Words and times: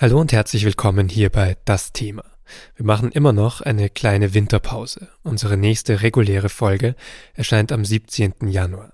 Hallo 0.00 0.20
und 0.20 0.30
herzlich 0.30 0.64
willkommen 0.64 1.08
hier 1.08 1.28
bei 1.28 1.56
Das 1.64 1.92
Thema. 1.92 2.22
Wir 2.76 2.86
machen 2.86 3.10
immer 3.10 3.32
noch 3.32 3.62
eine 3.62 3.90
kleine 3.90 4.32
Winterpause. 4.32 5.08
Unsere 5.24 5.56
nächste 5.56 6.02
reguläre 6.02 6.50
Folge 6.50 6.94
erscheint 7.34 7.72
am 7.72 7.84
17. 7.84 8.34
Januar. 8.46 8.92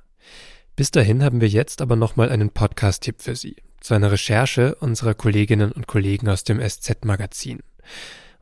Bis 0.76 0.92
dahin 0.92 1.22
haben 1.22 1.42
wir 1.42 1.48
jetzt 1.48 1.82
aber 1.82 1.94
nochmal 1.94 2.30
einen 2.30 2.48
Podcast-Tipp 2.48 3.20
für 3.20 3.36
Sie 3.36 3.56
zu 3.82 3.92
einer 3.92 4.12
Recherche 4.12 4.76
unserer 4.76 5.12
Kolleginnen 5.12 5.72
und 5.72 5.86
Kollegen 5.86 6.26
aus 6.30 6.42
dem 6.42 6.58
SZ-Magazin. 6.58 7.60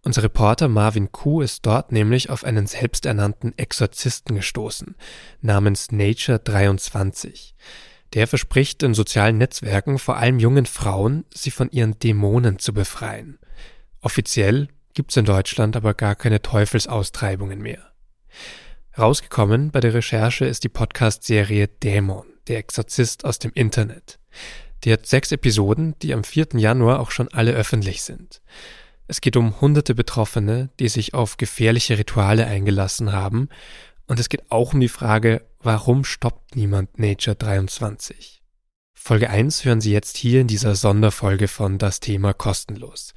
Unser 0.05 0.23
Reporter 0.23 0.69
Marvin 0.69 1.11
Kuh 1.11 1.41
ist 1.41 1.67
dort 1.67 1.91
nämlich 1.91 2.31
auf 2.31 2.45
einen 2.45 2.69
selbsternannten 2.69 3.59
Exorzisten 3.59 4.37
gestoßen, 4.37 4.95
namens 5.41 5.91
Nature 5.91 6.39
23. 6.39 7.57
Der 8.15 8.27
verspricht 8.27 8.83
in 8.83 8.95
sozialen 8.95 9.39
Netzwerken 9.39 9.99
vor 9.99 10.17
allem 10.17 10.39
jungen 10.39 10.67
Frauen, 10.67 11.25
sie 11.33 11.51
von 11.51 11.71
ihren 11.71 11.99
Dämonen 11.99 12.59
zu 12.59 12.75
befreien. 12.75 13.39
Offiziell 14.01 14.69
gibt's 14.93 15.17
in 15.17 15.25
Deutschland 15.25 15.77
aber 15.77 15.95
gar 15.95 16.15
keine 16.15 16.43
Teufelsaustreibungen 16.43 17.61
mehr. 17.61 17.93
Rausgekommen 18.99 19.71
bei 19.71 19.81
der 19.81 19.95
Recherche 19.95 20.45
ist 20.45 20.65
die 20.65 20.69
Podcast-Serie 20.69 21.69
Dämon, 21.69 22.27
der 22.49 22.59
Exorzist 22.59 23.25
aus 23.25 23.39
dem 23.39 23.53
Internet. 23.55 24.19
Die 24.85 24.93
hat 24.93 25.07
sechs 25.07 25.33
Episoden, 25.33 25.95
die 26.03 26.13
am 26.13 26.25
4. 26.25 26.49
Januar 26.57 27.01
auch 27.01 27.11
schon 27.11 27.29
alle 27.29 27.53
öffentlich 27.53 28.03
sind. 28.03 28.43
Es 29.07 29.21
geht 29.21 29.37
um 29.37 29.61
hunderte 29.61 29.95
Betroffene, 29.95 30.71
die 30.79 30.89
sich 30.89 31.15
auf 31.15 31.39
gefährliche 31.39 31.99
Rituale 31.99 32.47
eingelassen 32.47 33.13
haben 33.13 33.49
und 34.07 34.21
es 34.21 34.29
geht 34.29 34.51
auch 34.51 34.75
um 34.75 34.81
die 34.81 34.89
Frage, 34.89 35.47
warum 35.61 36.05
stoppt 36.05 36.57
niemand 36.57 36.99
Nature 36.99 37.37
23? 37.37 38.43
Folge 38.95 39.31
1 39.31 39.65
hören 39.65 39.81
Sie 39.81 39.93
jetzt 39.93 40.17
hier 40.17 40.41
in 40.41 40.47
dieser 40.47 40.75
Sonderfolge 40.75 41.49
von 41.49 41.79
Das 41.79 41.99
Thema 41.99 42.33
kostenlos. 42.35 43.15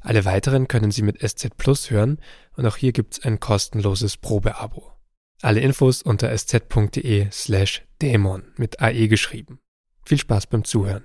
Alle 0.00 0.24
weiteren 0.24 0.68
können 0.68 0.90
Sie 0.90 1.02
mit 1.02 1.18
SZ 1.20 1.56
Plus 1.56 1.90
hören 1.90 2.18
und 2.56 2.64
auch 2.64 2.76
hier 2.76 2.92
gibt's 2.92 3.20
ein 3.20 3.40
kostenloses 3.40 4.16
Probeabo. 4.16 4.92
Alle 5.42 5.60
Infos 5.60 6.00
unter 6.00 6.30
sz.de 6.30 7.28
slash 7.30 7.82
dämon 8.00 8.44
mit 8.56 8.80
AE 8.80 9.08
geschrieben. 9.08 9.58
Viel 10.04 10.18
Spaß 10.18 10.46
beim 10.46 10.64
Zuhören. 10.64 11.04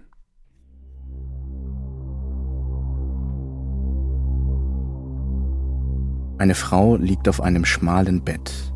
Eine 6.37 6.55
Frau 6.55 6.95
liegt 6.95 7.27
auf 7.27 7.41
einem 7.41 7.65
schmalen 7.65 8.23
Bett. 8.23 8.70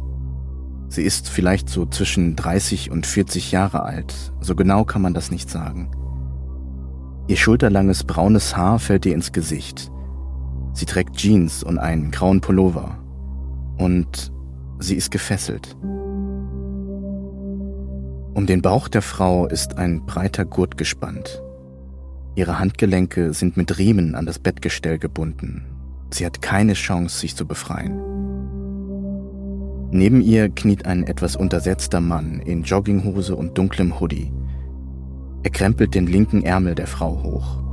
Sie 0.96 1.04
ist 1.04 1.28
vielleicht 1.28 1.68
so 1.68 1.86
zwischen 1.86 2.38
30 2.38 2.90
und 2.90 3.06
40 3.06 3.52
Jahre 3.52 3.84
alt, 3.84 4.32
so 4.40 4.56
genau 4.56 4.86
kann 4.86 5.02
man 5.02 5.14
das 5.14 5.30
nicht 5.30 5.50
sagen. 5.50 5.92
Ihr 7.28 7.36
schulterlanges 7.36 8.06
braunes 8.06 8.56
Haar 8.56 8.80
fällt 8.80 9.06
ihr 9.06 9.14
ins 9.14 9.34
Gesicht. 9.34 9.92
Sie 10.72 10.86
trägt 10.86 11.18
Jeans 11.18 11.64
und 11.64 11.80
einen 11.80 12.12
grauen 12.12 12.40
Pullover. 12.40 12.98
Und 13.78 14.32
sie 14.80 14.96
ist 14.96 15.12
gefesselt. 15.12 15.76
Um 18.34 18.46
den 18.46 18.62
Bauch 18.62 18.88
der 18.88 19.02
Frau 19.02 19.48
ist 19.48 19.78
ein 19.78 20.06
breiter 20.06 20.46
Gurt 20.46 20.78
gespannt. 20.78 21.44
Ihre 22.36 22.58
Handgelenke 22.58 23.34
sind 23.34 23.58
mit 23.58 23.78
Riemen 23.78 24.16
an 24.16 24.26
das 24.26 24.40
Bettgestell 24.40 24.98
gebunden. 24.98 25.66
Sie 26.10 26.26
hat 26.26 26.42
keine 26.42 26.72
Chance, 26.72 27.20
sich 27.20 27.36
zu 27.36 27.46
befreien. 27.46 28.25
Neben 29.92 30.22
ihr 30.22 30.50
kniet 30.50 30.86
ein 30.86 31.04
etwas 31.04 31.36
untersetzter 31.36 32.02
Mann 32.02 32.42
in 32.42 32.64
Jogginghose 32.64 33.36
und 33.36 33.58
dunklem 33.58 34.00
Hoodie. 34.00 34.32
Er 35.44 35.52
krempelt 35.52 35.94
den 35.94 36.08
linken 36.08 36.44
Ärmel 36.44 36.76
der 36.76 36.88
Frau 36.88 37.22
hoch. 37.24 37.64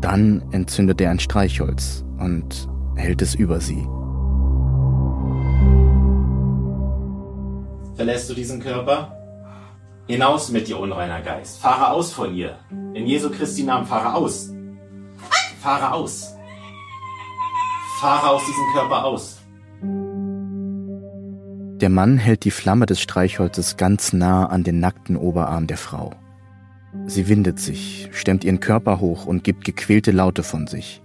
Dann 0.00 0.42
entzündet 0.50 1.00
er 1.00 1.10
ein 1.10 1.20
Streichholz 1.20 2.04
und 2.18 2.68
hält 2.96 3.20
es 3.20 3.34
über 3.34 3.60
sie. 3.60 3.86
Verlässt 7.96 8.30
du 8.30 8.34
diesen 8.34 8.60
Körper? 8.60 9.14
Hinaus 10.06 10.50
mit 10.50 10.68
dir, 10.68 10.78
unreiner 10.78 11.20
Geist. 11.20 11.60
Fahre 11.60 11.90
aus 11.90 12.12
von 12.12 12.34
ihr. 12.34 12.56
In 12.94 13.06
Jesu 13.06 13.30
Christi 13.30 13.62
Namen, 13.62 13.86
fahre 13.86 14.14
aus. 14.14 14.50
Fahre 15.60 15.92
aus. 15.92 16.34
Fahre 18.00 18.30
aus 18.30 18.42
diesem 18.46 18.64
Körper 18.72 19.04
aus. 19.04 19.39
Der 21.80 21.88
Mann 21.88 22.18
hält 22.18 22.44
die 22.44 22.50
Flamme 22.50 22.84
des 22.84 23.00
Streichholzes 23.00 23.78
ganz 23.78 24.12
nah 24.12 24.44
an 24.44 24.64
den 24.64 24.80
nackten 24.80 25.16
Oberarm 25.16 25.66
der 25.66 25.78
Frau. 25.78 26.10
Sie 27.06 27.26
windet 27.26 27.58
sich, 27.58 28.10
stemmt 28.12 28.44
ihren 28.44 28.60
Körper 28.60 29.00
hoch 29.00 29.24
und 29.24 29.44
gibt 29.44 29.64
gequälte 29.64 30.10
Laute 30.10 30.42
von 30.42 30.66
sich. 30.66 31.00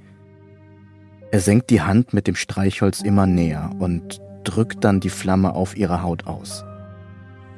Er 1.31 1.39
senkt 1.39 1.69
die 1.69 1.81
Hand 1.81 2.13
mit 2.13 2.27
dem 2.27 2.35
Streichholz 2.35 3.01
immer 3.01 3.25
näher 3.25 3.69
und 3.79 4.19
drückt 4.43 4.83
dann 4.83 4.99
die 4.99 5.09
Flamme 5.09 5.53
auf 5.53 5.77
ihre 5.77 6.03
Haut 6.03 6.27
aus. 6.27 6.65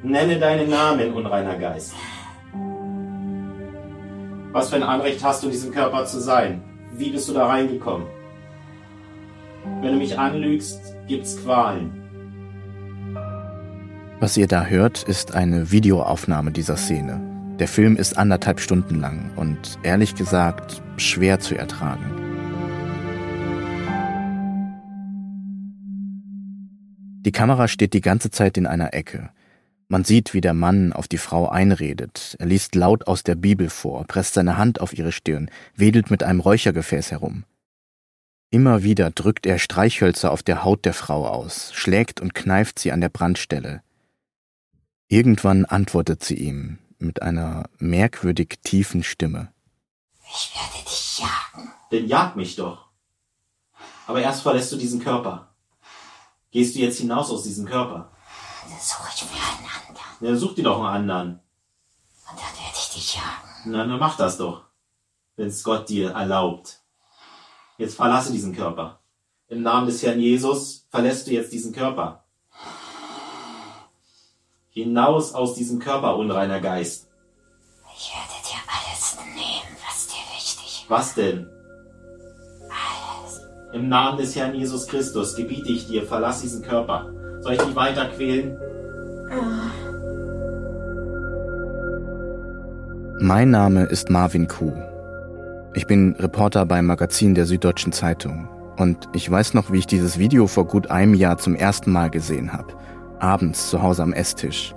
Nenne 0.04 0.38
deinen 0.38 0.70
Namen, 0.70 1.12
unreiner 1.12 1.58
Geist. 1.58 1.94
Was 4.52 4.70
für 4.70 4.76
ein 4.76 4.84
Anrecht 4.84 5.24
hast 5.24 5.42
du, 5.42 5.48
in 5.48 5.52
diesem 5.52 5.72
Körper 5.72 6.06
zu 6.06 6.20
sein? 6.20 6.62
Wie 6.94 7.10
bist 7.10 7.28
du 7.28 7.32
da 7.32 7.48
reingekommen? 7.48 8.06
Wenn 9.80 9.92
du 9.92 9.98
mich 9.98 10.16
anlügst, 10.16 10.80
gibt's 11.08 11.42
Qualen. 11.42 11.97
Was 14.20 14.36
ihr 14.36 14.48
da 14.48 14.64
hört, 14.66 15.04
ist 15.04 15.34
eine 15.34 15.70
Videoaufnahme 15.70 16.50
dieser 16.50 16.76
Szene. 16.76 17.20
Der 17.60 17.68
Film 17.68 17.94
ist 17.94 18.18
anderthalb 18.18 18.58
Stunden 18.58 18.96
lang 18.96 19.30
und 19.36 19.78
ehrlich 19.84 20.16
gesagt 20.16 20.82
schwer 20.96 21.38
zu 21.38 21.54
ertragen. 21.54 22.04
Die 27.24 27.30
Kamera 27.30 27.68
steht 27.68 27.92
die 27.92 28.00
ganze 28.00 28.32
Zeit 28.32 28.56
in 28.56 28.66
einer 28.66 28.92
Ecke. 28.92 29.30
Man 29.86 30.02
sieht, 30.02 30.34
wie 30.34 30.40
der 30.40 30.54
Mann 30.54 30.92
auf 30.92 31.06
die 31.06 31.16
Frau 31.16 31.48
einredet. 31.48 32.34
Er 32.40 32.46
liest 32.46 32.74
laut 32.74 33.06
aus 33.06 33.22
der 33.22 33.36
Bibel 33.36 33.70
vor, 33.70 34.04
presst 34.08 34.34
seine 34.34 34.56
Hand 34.56 34.80
auf 34.80 34.98
ihre 34.98 35.12
Stirn, 35.12 35.48
wedelt 35.76 36.10
mit 36.10 36.24
einem 36.24 36.40
Räuchergefäß 36.40 37.12
herum. 37.12 37.44
Immer 38.50 38.82
wieder 38.82 39.12
drückt 39.12 39.46
er 39.46 39.60
Streichhölzer 39.60 40.32
auf 40.32 40.42
der 40.42 40.64
Haut 40.64 40.84
der 40.84 40.94
Frau 40.94 41.28
aus, 41.28 41.72
schlägt 41.72 42.20
und 42.20 42.34
kneift 42.34 42.80
sie 42.80 42.90
an 42.90 43.00
der 43.00 43.10
Brandstelle. 43.10 43.82
Irgendwann 45.10 45.64
antwortet 45.64 46.22
sie 46.22 46.34
ihm 46.34 46.78
mit 46.98 47.22
einer 47.22 47.70
merkwürdig 47.78 48.58
tiefen 48.62 49.02
Stimme. 49.02 49.50
Ich 50.22 50.52
werde 50.54 50.84
dich 50.84 51.18
jagen. 51.18 51.72
Denn 51.90 52.06
jag 52.06 52.36
mich 52.36 52.56
doch. 52.56 52.88
Aber 54.06 54.20
erst 54.20 54.42
verlässt 54.42 54.70
du 54.70 54.76
diesen 54.76 55.00
Körper. 55.00 55.54
Gehst 56.50 56.74
du 56.74 56.80
jetzt 56.80 56.98
hinaus 56.98 57.30
aus 57.30 57.42
diesem 57.42 57.64
Körper? 57.64 58.10
Dann 58.68 58.78
suche 58.80 59.08
ich 59.14 59.24
mir 59.24 59.30
einen 59.30 59.66
anderen. 59.88 60.16
Na, 60.20 60.36
such 60.36 60.54
dir 60.54 60.64
doch 60.64 60.78
einen 60.78 61.10
anderen. 61.10 61.40
Und 62.30 62.38
dann 62.38 62.64
werde 62.64 62.76
ich 62.76 62.90
dich 62.94 63.14
jagen. 63.14 63.72
Na, 63.72 63.86
dann 63.86 63.98
mach 63.98 64.18
das 64.18 64.36
doch. 64.36 64.64
Wenn's 65.36 65.62
Gott 65.62 65.88
dir 65.88 66.10
erlaubt. 66.10 66.82
Jetzt 67.78 67.96
verlasse 67.96 68.32
diesen 68.32 68.54
Körper. 68.54 69.00
Im 69.48 69.62
Namen 69.62 69.86
des 69.86 70.02
Herrn 70.02 70.20
Jesus 70.20 70.86
verlässt 70.90 71.26
du 71.26 71.30
jetzt 71.30 71.52
diesen 71.52 71.72
Körper. 71.72 72.27
Hinaus 74.78 75.34
aus 75.34 75.54
diesem 75.54 75.80
Körper, 75.80 76.16
unreiner 76.16 76.60
Geist. 76.60 77.08
Ich 77.96 78.12
werde 78.14 78.40
dir 78.46 78.60
alles 78.68 79.18
nehmen, 79.34 79.76
was 79.84 80.06
dir 80.06 80.22
wichtig 80.36 80.82
ist. 80.84 80.90
Was 80.90 81.14
denn? 81.14 81.48
Alles. 82.68 83.40
Im 83.72 83.88
Namen 83.88 84.18
des 84.18 84.36
Herrn 84.36 84.54
Jesus 84.54 84.86
Christus 84.86 85.34
gebiete 85.34 85.72
ich 85.72 85.88
dir, 85.88 86.06
verlass 86.06 86.42
diesen 86.42 86.62
Körper. 86.62 87.12
Soll 87.40 87.54
ich 87.54 87.60
dich 87.60 87.74
weiter 87.74 88.06
quälen? 88.06 88.56
Mein 93.20 93.50
Name 93.50 93.82
ist 93.86 94.10
Marvin 94.10 94.46
Kuh. 94.46 94.72
Ich 95.74 95.88
bin 95.88 96.14
Reporter 96.20 96.64
beim 96.66 96.86
Magazin 96.86 97.34
der 97.34 97.46
Süddeutschen 97.46 97.92
Zeitung. 97.92 98.48
Und 98.76 99.08
ich 99.12 99.28
weiß 99.28 99.54
noch, 99.54 99.72
wie 99.72 99.78
ich 99.78 99.88
dieses 99.88 100.20
Video 100.20 100.46
vor 100.46 100.68
gut 100.68 100.88
einem 100.88 101.14
Jahr 101.14 101.36
zum 101.38 101.56
ersten 101.56 101.90
Mal 101.90 102.10
gesehen 102.10 102.52
habe. 102.52 102.72
Abends 103.20 103.70
zu 103.70 103.82
Hause 103.82 104.02
am 104.02 104.12
Esstisch. 104.12 104.74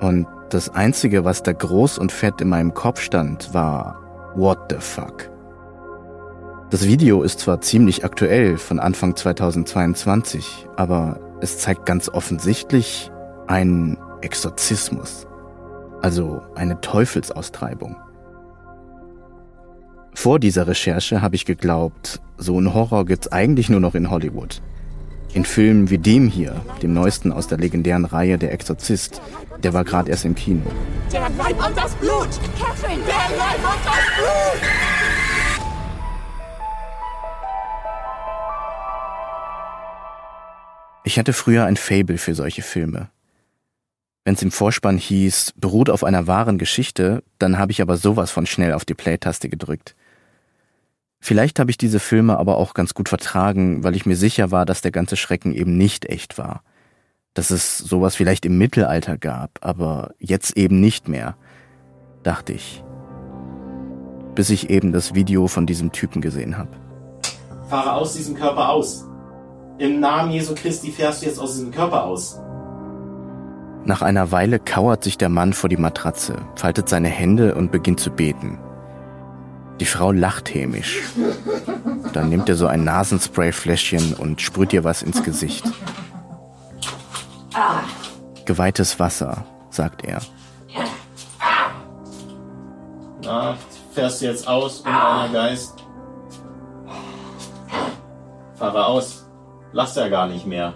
Und 0.00 0.26
das 0.50 0.70
Einzige, 0.70 1.24
was 1.24 1.42
da 1.42 1.52
groß 1.52 1.98
und 1.98 2.12
fett 2.12 2.40
in 2.40 2.48
meinem 2.48 2.74
Kopf 2.74 3.00
stand, 3.00 3.52
war 3.52 3.98
What 4.34 4.58
the 4.70 4.76
fuck? 4.78 5.30
Das 6.70 6.86
Video 6.86 7.22
ist 7.22 7.40
zwar 7.40 7.60
ziemlich 7.60 8.04
aktuell 8.04 8.58
von 8.58 8.78
Anfang 8.78 9.16
2022, 9.16 10.68
aber 10.76 11.18
es 11.40 11.58
zeigt 11.58 11.86
ganz 11.86 12.08
offensichtlich 12.08 13.10
einen 13.46 13.96
Exorzismus. 14.20 15.26
Also 16.02 16.42
eine 16.54 16.80
Teufelsaustreibung. 16.80 17.96
Vor 20.14 20.38
dieser 20.38 20.66
Recherche 20.66 21.22
habe 21.22 21.36
ich 21.36 21.46
geglaubt, 21.46 22.20
so 22.36 22.60
ein 22.60 22.74
Horror 22.74 23.06
gibt's 23.06 23.32
eigentlich 23.32 23.68
nur 23.70 23.80
noch 23.80 23.94
in 23.94 24.10
Hollywood. 24.10 24.60
In 25.34 25.44
Filmen 25.44 25.90
wie 25.90 25.98
dem 25.98 26.28
hier, 26.28 26.60
dem 26.82 26.94
neuesten 26.94 27.32
aus 27.32 27.46
der 27.46 27.58
legendären 27.58 28.06
Reihe 28.06 28.38
Der 28.38 28.52
Exorzist, 28.52 29.20
der 29.62 29.74
war 29.74 29.84
gerade 29.84 30.10
erst 30.10 30.24
im 30.24 30.34
Kino. 30.34 30.62
Der 31.12 31.28
Leib 31.30 31.66
und 31.66 31.76
das 31.76 31.94
Blut! 31.96 32.28
Catherine! 32.58 33.02
Der 33.04 33.36
Leib 33.36 33.58
und 33.58 33.84
das 33.84 34.16
Blut! 34.16 34.68
Ich 41.04 41.18
hatte 41.18 41.32
früher 41.32 41.64
ein 41.64 41.76
Fable 41.76 42.18
für 42.18 42.34
solche 42.34 42.62
Filme. 42.62 43.10
Wenn 44.24 44.34
es 44.34 44.42
im 44.42 44.50
Vorspann 44.50 44.98
hieß, 44.98 45.54
beruht 45.56 45.88
auf 45.88 46.04
einer 46.04 46.26
wahren 46.26 46.58
Geschichte, 46.58 47.22
dann 47.38 47.58
habe 47.58 47.72
ich 47.72 47.80
aber 47.80 47.96
sowas 47.96 48.30
von 48.30 48.44
schnell 48.44 48.72
auf 48.74 48.84
die 48.84 48.94
Play-Taste 48.94 49.48
gedrückt. 49.48 49.94
Vielleicht 51.20 51.58
habe 51.58 51.70
ich 51.70 51.78
diese 51.78 51.98
Filme 51.98 52.38
aber 52.38 52.56
auch 52.56 52.74
ganz 52.74 52.94
gut 52.94 53.08
vertragen, 53.08 53.82
weil 53.82 53.96
ich 53.96 54.06
mir 54.06 54.16
sicher 54.16 54.50
war, 54.50 54.64
dass 54.64 54.80
der 54.80 54.92
ganze 54.92 55.16
Schrecken 55.16 55.52
eben 55.52 55.76
nicht 55.76 56.06
echt 56.06 56.38
war. 56.38 56.62
Dass 57.34 57.50
es 57.50 57.78
sowas 57.78 58.16
vielleicht 58.16 58.46
im 58.46 58.56
Mittelalter 58.58 59.18
gab, 59.18 59.58
aber 59.60 60.12
jetzt 60.18 60.56
eben 60.56 60.80
nicht 60.80 61.08
mehr, 61.08 61.36
dachte 62.22 62.52
ich. 62.52 62.82
Bis 64.34 64.50
ich 64.50 64.70
eben 64.70 64.92
das 64.92 65.14
Video 65.14 65.48
von 65.48 65.66
diesem 65.66 65.92
Typen 65.92 66.22
gesehen 66.22 66.56
habe. 66.56 66.70
Fahre 67.68 67.92
aus 67.92 68.14
diesem 68.14 68.34
Körper 68.34 68.70
aus. 68.70 69.04
Im 69.78 70.00
Namen 70.00 70.30
Jesu 70.30 70.54
Christi 70.54 70.90
fährst 70.90 71.22
du 71.22 71.26
jetzt 71.26 71.38
aus 71.38 71.54
diesem 71.54 71.70
Körper 71.70 72.04
aus. 72.04 72.40
Nach 73.84 74.02
einer 74.02 74.32
Weile 74.32 74.58
kauert 74.58 75.04
sich 75.04 75.18
der 75.18 75.28
Mann 75.28 75.52
vor 75.52 75.68
die 75.68 75.76
Matratze, 75.76 76.36
faltet 76.56 76.88
seine 76.88 77.08
Hände 77.08 77.54
und 77.54 77.72
beginnt 77.72 78.00
zu 78.00 78.10
beten. 78.10 78.58
Die 79.80 79.86
Frau 79.86 80.12
lacht 80.12 80.52
hämisch. 80.54 81.02
Dann 82.12 82.28
nimmt 82.28 82.48
er 82.48 82.56
so 82.56 82.66
ein 82.66 82.84
Nasensprayfläschchen 82.84 84.14
und 84.14 84.40
sprüht 84.40 84.72
ihr 84.72 84.84
was 84.84 85.02
ins 85.02 85.22
Gesicht. 85.22 85.64
Geweihtes 88.44 88.98
Wasser, 88.98 89.44
sagt 89.70 90.04
er. 90.04 90.20
Na, 93.22 93.56
fährst 93.92 94.22
du 94.22 94.26
jetzt 94.26 94.48
aus, 94.48 94.80
unreiner 94.80 95.32
Geist? 95.32 95.74
Fahre 98.56 98.86
aus. 98.86 99.26
Lass 99.72 99.94
ja 99.96 100.08
gar 100.08 100.26
nicht 100.26 100.46
mehr. 100.46 100.72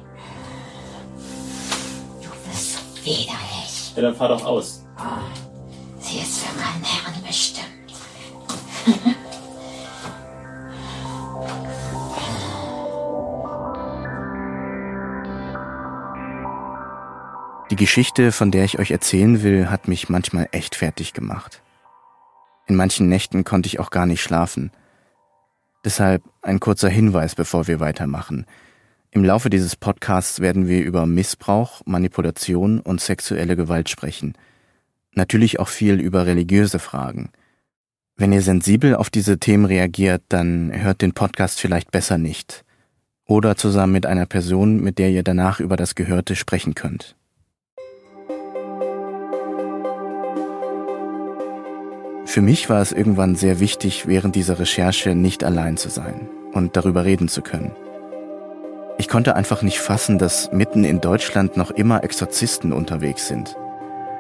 Widerlich. 3.03 3.93
Ja, 3.97 4.03
dann 4.03 4.15
fahr 4.15 4.29
doch 4.29 4.45
aus. 4.45 4.85
Sie 5.99 6.19
ist 6.19 6.39
für 6.41 6.55
meinen 6.57 6.85
Herrn 6.85 7.23
bestimmt. 7.27 7.82
Die 17.73 17.77
Geschichte, 17.77 18.33
von 18.33 18.51
der 18.51 18.65
ich 18.65 18.79
euch 18.79 18.91
erzählen 18.91 19.43
will, 19.43 19.71
hat 19.71 19.89
mich 19.89 20.11
manchmal 20.11 20.47
echt 20.53 20.75
fertig 20.75 21.15
gemacht. 21.15 21.63
In 22.67 22.77
manchen 22.77 23.09
Nächten 23.09 23.45
konnte 23.45 23.67
ich 23.67 23.81
auch 23.81 23.89
gar 23.89 24.05
nicht 24.05 24.23
schlafen. 24.23 24.71
Deshalb 25.83 26.23
ein 26.43 26.61
kurzer 26.61 26.91
Hinweis, 26.91 27.35
bevor 27.35 27.67
wir 27.67 27.81
weitermachen. 27.81 28.45
Im 29.11 29.25
Laufe 29.25 29.49
dieses 29.49 29.75
Podcasts 29.75 30.41
werden 30.41 30.69
wir 30.69 30.85
über 30.85 31.07
Missbrauch, 31.07 31.81
Manipulation 31.87 32.79
und 32.79 33.01
sexuelle 33.01 33.57
Gewalt 33.57 33.89
sprechen. 33.89 34.35
Natürlich 35.15 35.59
auch 35.59 35.69
viel 35.69 35.99
über 35.99 36.27
religiöse 36.27 36.79
Fragen. 36.79 37.31
Wenn 38.17 38.33
ihr 38.33 38.43
sensibel 38.43 38.95
auf 38.95 39.11
diese 39.11 39.39
Themen 39.39 39.65
reagiert, 39.65 40.23
dann 40.29 40.71
hört 40.73 41.01
den 41.01 41.13
Podcast 41.13 41.61
vielleicht 41.61 41.91
besser 41.91 42.19
nicht. 42.19 42.65
Oder 43.27 43.57
zusammen 43.57 43.95
mit 43.95 44.07
einer 44.07 44.27
Person, 44.27 44.83
mit 44.83 44.99
der 44.99 45.11
ihr 45.11 45.23
danach 45.23 45.61
über 45.61 45.77
das 45.77 45.95
Gehörte 45.95 46.37
sprechen 46.37 46.75
könnt. 46.75 47.17
Für 52.27 52.43
mich 52.43 52.69
war 52.69 52.81
es 52.81 52.93
irgendwann 52.93 53.35
sehr 53.35 53.61
wichtig, 53.61 54.07
während 54.07 54.37
dieser 54.37 54.59
Recherche 54.59 55.15
nicht 55.15 55.45
allein 55.45 55.77
zu 55.77 55.89
sein 55.89 56.29
und 56.53 56.77
darüber 56.77 57.05
reden 57.05 57.29
zu 57.29 57.43
können. 57.43 57.73
Ich 58.99 59.09
konnte 59.09 59.37
einfach 59.37 59.63
nicht 59.63 59.81
fassen, 59.81 60.19
dass 60.19 60.53
mitten 60.53 60.85
in 60.85 61.01
Deutschland 61.01 61.57
noch 61.57 61.71
immer 61.71 62.05
Exorzisten 62.05 62.73
unterwegs 62.73 63.27
sind 63.27 63.57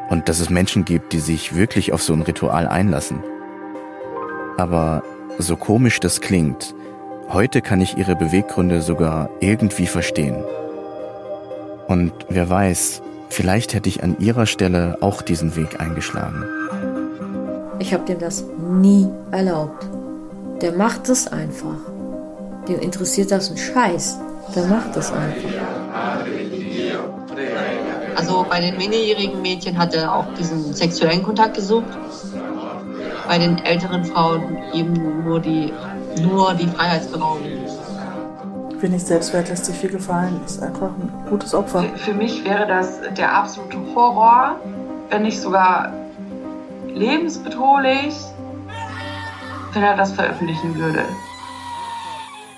und 0.08 0.28
dass 0.28 0.40
es 0.40 0.50
Menschen 0.50 0.84
gibt, 0.84 1.12
die 1.12 1.20
sich 1.20 1.54
wirklich 1.54 1.92
auf 1.92 2.02
so 2.02 2.12
ein 2.14 2.22
Ritual 2.22 2.66
einlassen. 2.66 3.22
Aber 4.56 5.02
so 5.38 5.56
komisch 5.56 6.00
das 6.00 6.20
klingt, 6.20 6.74
heute 7.30 7.62
kann 7.62 7.80
ich 7.80 7.96
ihre 7.96 8.16
Beweggründe 8.16 8.82
sogar 8.82 9.30
irgendwie 9.40 9.86
verstehen. 9.86 10.36
Und 11.88 12.12
wer 12.28 12.48
weiß, 12.48 13.02
vielleicht 13.28 13.74
hätte 13.74 13.88
ich 13.88 14.02
an 14.02 14.16
ihrer 14.18 14.46
Stelle 14.46 14.98
auch 15.00 15.22
diesen 15.22 15.56
Weg 15.56 15.80
eingeschlagen. 15.80 16.44
Ich 17.78 17.92
habe 17.92 18.04
dem 18.04 18.18
das 18.18 18.44
nie 18.58 19.08
erlaubt. 19.30 19.86
Der 20.60 20.72
macht 20.72 21.08
es 21.08 21.26
einfach. 21.26 21.78
Dem 22.68 22.78
interessiert 22.78 23.32
das 23.32 23.50
ein 23.50 23.56
Scheiß. 23.56 24.18
Der 24.54 24.66
macht 24.66 24.96
es 24.96 25.10
einfach. 25.10 25.50
Also 28.14 28.46
bei 28.48 28.60
den 28.60 28.76
minderjährigen 28.76 29.42
Mädchen 29.42 29.76
hat 29.76 29.94
er 29.94 30.14
auch 30.14 30.26
diesen 30.38 30.72
sexuellen 30.72 31.22
Kontakt 31.22 31.54
gesucht. 31.54 31.86
Bei 33.26 33.38
den 33.38 33.58
älteren 33.64 34.04
Frauen 34.04 34.58
eben 34.72 35.24
nur 35.24 35.40
die, 35.40 35.72
nur 36.20 36.54
die 36.54 36.66
Freiheitsberaubung. 36.66 37.42
Bin 38.80 38.92
nicht 38.92 39.06
selbstwert, 39.06 39.48
lässt 39.48 39.66
sich 39.66 39.76
viel 39.76 39.90
gefallen, 39.90 40.40
ist 40.44 40.60
einfach 40.60 40.88
ein 40.88 41.12
gutes 41.30 41.54
Opfer. 41.54 41.84
Für 41.96 42.14
mich 42.14 42.44
wäre 42.44 42.66
das 42.66 43.00
der 43.16 43.32
absolute 43.32 43.78
Horror, 43.94 44.56
wenn 45.08 45.22
nicht 45.22 45.40
sogar 45.40 45.92
lebensbedrohlich, 46.88 48.14
wenn 49.72 49.82
er 49.82 49.96
das 49.96 50.12
veröffentlichen 50.12 50.74
würde. 50.74 51.04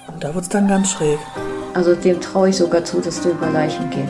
Und 0.06 0.24
da 0.24 0.34
wird 0.34 0.44
es 0.44 0.48
dann 0.48 0.66
ganz 0.66 0.90
schräg. 0.92 1.18
Also 1.74 1.94
dem 1.94 2.20
traue 2.20 2.48
ich 2.50 2.56
sogar 2.56 2.84
zu, 2.84 3.00
dass 3.00 3.20
der 3.20 3.32
über 3.32 3.50
Leichen 3.50 3.90
geht. 3.90 4.08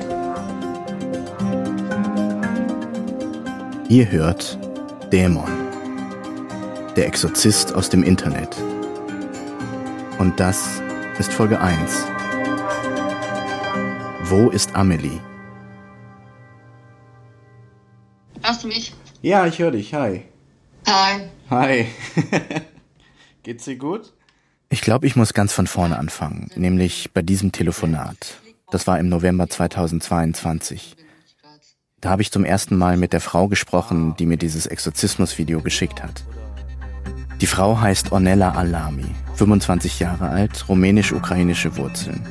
Ihr 3.88 4.10
hört 4.10 4.58
Dämon, 5.12 5.50
der 6.96 7.06
Exorzist 7.06 7.74
aus 7.74 7.88
dem 7.88 8.02
Internet. 8.02 8.56
Und 10.18 10.38
das 10.38 10.80
ist 11.18 11.32
Folge 11.32 11.60
1. 11.60 12.06
Wo 14.22 14.48
ist 14.50 14.74
Amelie? 14.76 15.20
Hörst 18.42 18.62
du 18.62 18.68
mich? 18.68 18.94
Ja, 19.22 19.46
ich 19.46 19.58
höre 19.58 19.72
dich. 19.72 19.92
Hi. 19.94 20.22
Hi. 20.86 21.28
Hi. 21.50 21.86
Geht's 23.42 23.64
dir 23.64 23.76
gut? 23.76 24.12
Ich 24.68 24.80
glaube, 24.80 25.06
ich 25.06 25.16
muss 25.16 25.34
ganz 25.34 25.52
von 25.52 25.66
vorne 25.66 25.98
anfangen, 25.98 26.50
nämlich 26.54 27.10
bei 27.12 27.22
diesem 27.22 27.52
Telefonat. 27.52 28.40
Das 28.70 28.86
war 28.86 28.98
im 28.98 29.08
November 29.08 29.48
2022. 29.48 30.96
Da 32.00 32.10
habe 32.10 32.22
ich 32.22 32.30
zum 32.30 32.44
ersten 32.44 32.76
Mal 32.76 32.96
mit 32.96 33.12
der 33.12 33.20
Frau 33.20 33.48
gesprochen, 33.48 34.14
die 34.18 34.26
mir 34.26 34.36
dieses 34.36 34.66
Exorzismusvideo 34.66 35.60
geschickt 35.60 36.02
hat. 36.02 36.24
Die 37.40 37.46
Frau 37.46 37.80
heißt 37.80 38.12
Ornella 38.12 38.50
Alami, 38.50 39.06
25 39.34 40.00
Jahre 40.00 40.28
alt, 40.28 40.68
rumänisch-ukrainische 40.68 41.76
Wurzeln. 41.76 42.22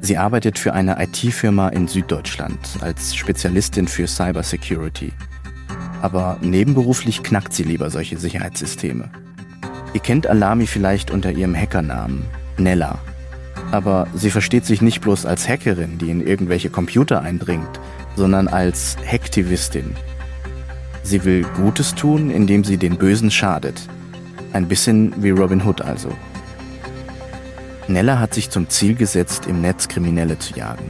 Sie 0.00 0.18
arbeitet 0.18 0.58
für 0.58 0.72
eine 0.74 1.02
IT-Firma 1.02 1.68
in 1.70 1.88
Süddeutschland 1.88 2.58
als 2.80 3.16
Spezialistin 3.16 3.88
für 3.88 4.06
Cybersecurity. 4.06 5.12
Aber 6.02 6.38
nebenberuflich 6.42 7.22
knackt 7.22 7.54
sie 7.54 7.64
lieber 7.64 7.90
solche 7.90 8.18
Sicherheitssysteme. 8.18 9.10
Ihr 9.94 10.00
kennt 10.00 10.26
Alami 10.26 10.66
vielleicht 10.66 11.10
unter 11.10 11.32
ihrem 11.32 11.56
Hackernamen, 11.56 12.24
Nella. 12.58 12.98
Aber 13.72 14.06
sie 14.14 14.30
versteht 14.30 14.66
sich 14.66 14.82
nicht 14.82 15.00
bloß 15.00 15.24
als 15.26 15.48
Hackerin, 15.48 15.98
die 15.98 16.10
in 16.10 16.24
irgendwelche 16.24 16.70
Computer 16.70 17.22
eindringt, 17.22 17.80
sondern 18.14 18.46
als 18.46 18.96
Hacktivistin. 19.10 19.96
Sie 21.02 21.24
will 21.24 21.46
Gutes 21.56 21.94
tun, 21.94 22.30
indem 22.30 22.64
sie 22.64 22.76
den 22.76 22.96
Bösen 22.96 23.30
schadet. 23.30 23.88
Ein 24.54 24.68
bisschen 24.68 25.12
wie 25.20 25.30
Robin 25.30 25.64
Hood 25.64 25.82
also. 25.82 26.10
Nella 27.88 28.20
hat 28.20 28.34
sich 28.34 28.50
zum 28.50 28.68
Ziel 28.68 28.94
gesetzt, 28.94 29.46
im 29.46 29.60
Netz 29.60 29.88
Kriminelle 29.88 30.38
zu 30.38 30.54
jagen. 30.54 30.84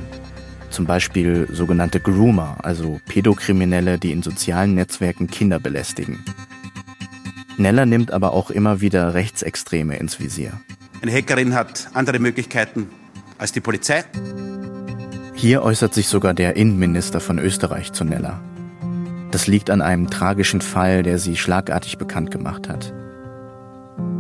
Zum 0.69 0.85
Beispiel 0.85 1.49
sogenannte 1.51 1.99
Groomer, 1.99 2.59
also 2.63 3.01
Pädokriminelle, 3.07 3.99
die 3.99 4.13
in 4.13 4.23
sozialen 4.23 4.75
Netzwerken 4.75 5.29
Kinder 5.29 5.59
belästigen. 5.61 6.23
Nella 7.57 7.87
nimmt 7.87 8.11
aber 8.11 8.35
auch 8.35 8.51
immer 8.51 8.83
wieder 8.83 9.15
Rechtsextreme 9.15 9.97
ins 9.97 10.21
Visier. 10.21 10.61
Eine 11.01 11.13
Hackerin 11.13 11.55
hat 11.55 11.89
andere 11.95 12.19
Möglichkeiten 12.19 12.91
als 13.39 13.53
die 13.53 13.61
Polizei. 13.61 14.05
Hier 15.33 15.63
äußert 15.63 15.95
sich 15.95 16.09
sogar 16.09 16.35
der 16.35 16.57
Innenminister 16.57 17.19
von 17.19 17.39
Österreich 17.39 17.93
zu 17.95 18.05
Nella. 18.05 18.43
Das 19.31 19.47
liegt 19.47 19.71
an 19.71 19.81
einem 19.81 20.11
tragischen 20.11 20.61
Fall, 20.61 21.03
der 21.03 21.19
sie 21.19 21.39
schlagartig 21.39 21.97
bekannt 21.97 22.31
gemacht 22.31 22.69
hat. 22.69 22.93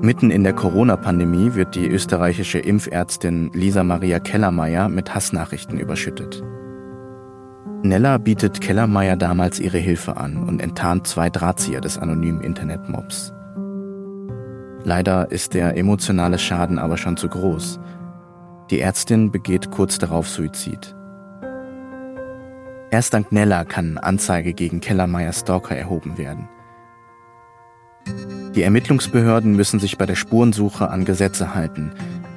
Mitten 0.04 0.30
in 0.30 0.44
der 0.44 0.52
Corona-Pandemie 0.52 1.54
wird 1.54 1.74
die 1.74 1.88
österreichische 1.88 2.58
Impfärztin 2.58 3.50
Lisa 3.54 3.82
Maria 3.82 4.20
Kellermeier 4.20 4.90
mit 4.90 5.14
Hassnachrichten 5.14 5.78
überschüttet. 5.78 6.44
Nella 7.82 8.18
bietet 8.18 8.60
Kellermeier 8.60 9.16
damals 9.16 9.58
ihre 9.58 9.78
Hilfe 9.78 10.18
an 10.18 10.36
und 10.46 10.60
enttarnt 10.60 11.06
zwei 11.06 11.30
Drahtzieher 11.30 11.80
des 11.80 11.96
anonymen 11.96 12.42
Internetmobs. 12.42 13.32
Leider 14.82 15.32
ist 15.32 15.54
der 15.54 15.74
emotionale 15.78 16.38
Schaden 16.38 16.78
aber 16.78 16.98
schon 16.98 17.16
zu 17.16 17.30
groß. 17.30 17.80
Die 18.70 18.80
Ärztin 18.80 19.32
begeht 19.32 19.70
kurz 19.70 19.96
darauf 19.96 20.28
Suizid. 20.28 20.94
Erst 22.90 23.14
dank 23.14 23.32
Nella 23.32 23.64
kann 23.64 23.96
Anzeige 23.96 24.52
gegen 24.52 24.80
Kellermeier 24.80 25.32
Stalker 25.32 25.74
erhoben 25.74 26.18
werden. 26.18 26.46
Die 28.54 28.62
Ermittlungsbehörden 28.62 29.56
müssen 29.56 29.80
sich 29.80 29.98
bei 29.98 30.06
der 30.06 30.14
Spurensuche 30.14 30.88
an 30.90 31.04
Gesetze 31.04 31.54
halten. 31.54 31.92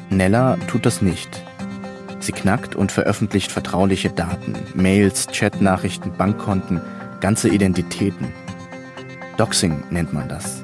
Nella 0.09 0.57
tut 0.67 0.85
das 0.85 1.01
nicht. 1.01 1.43
Sie 2.19 2.31
knackt 2.31 2.75
und 2.75 2.91
veröffentlicht 2.91 3.51
vertrauliche 3.51 4.09
Daten, 4.09 4.53
Mails, 4.73 5.27
Chatnachrichten, 5.31 6.13
Bankkonten, 6.17 6.81
ganze 7.19 7.49
Identitäten. 7.49 8.33
Doxing 9.37 9.83
nennt 9.91 10.13
man 10.13 10.27
das. 10.27 10.63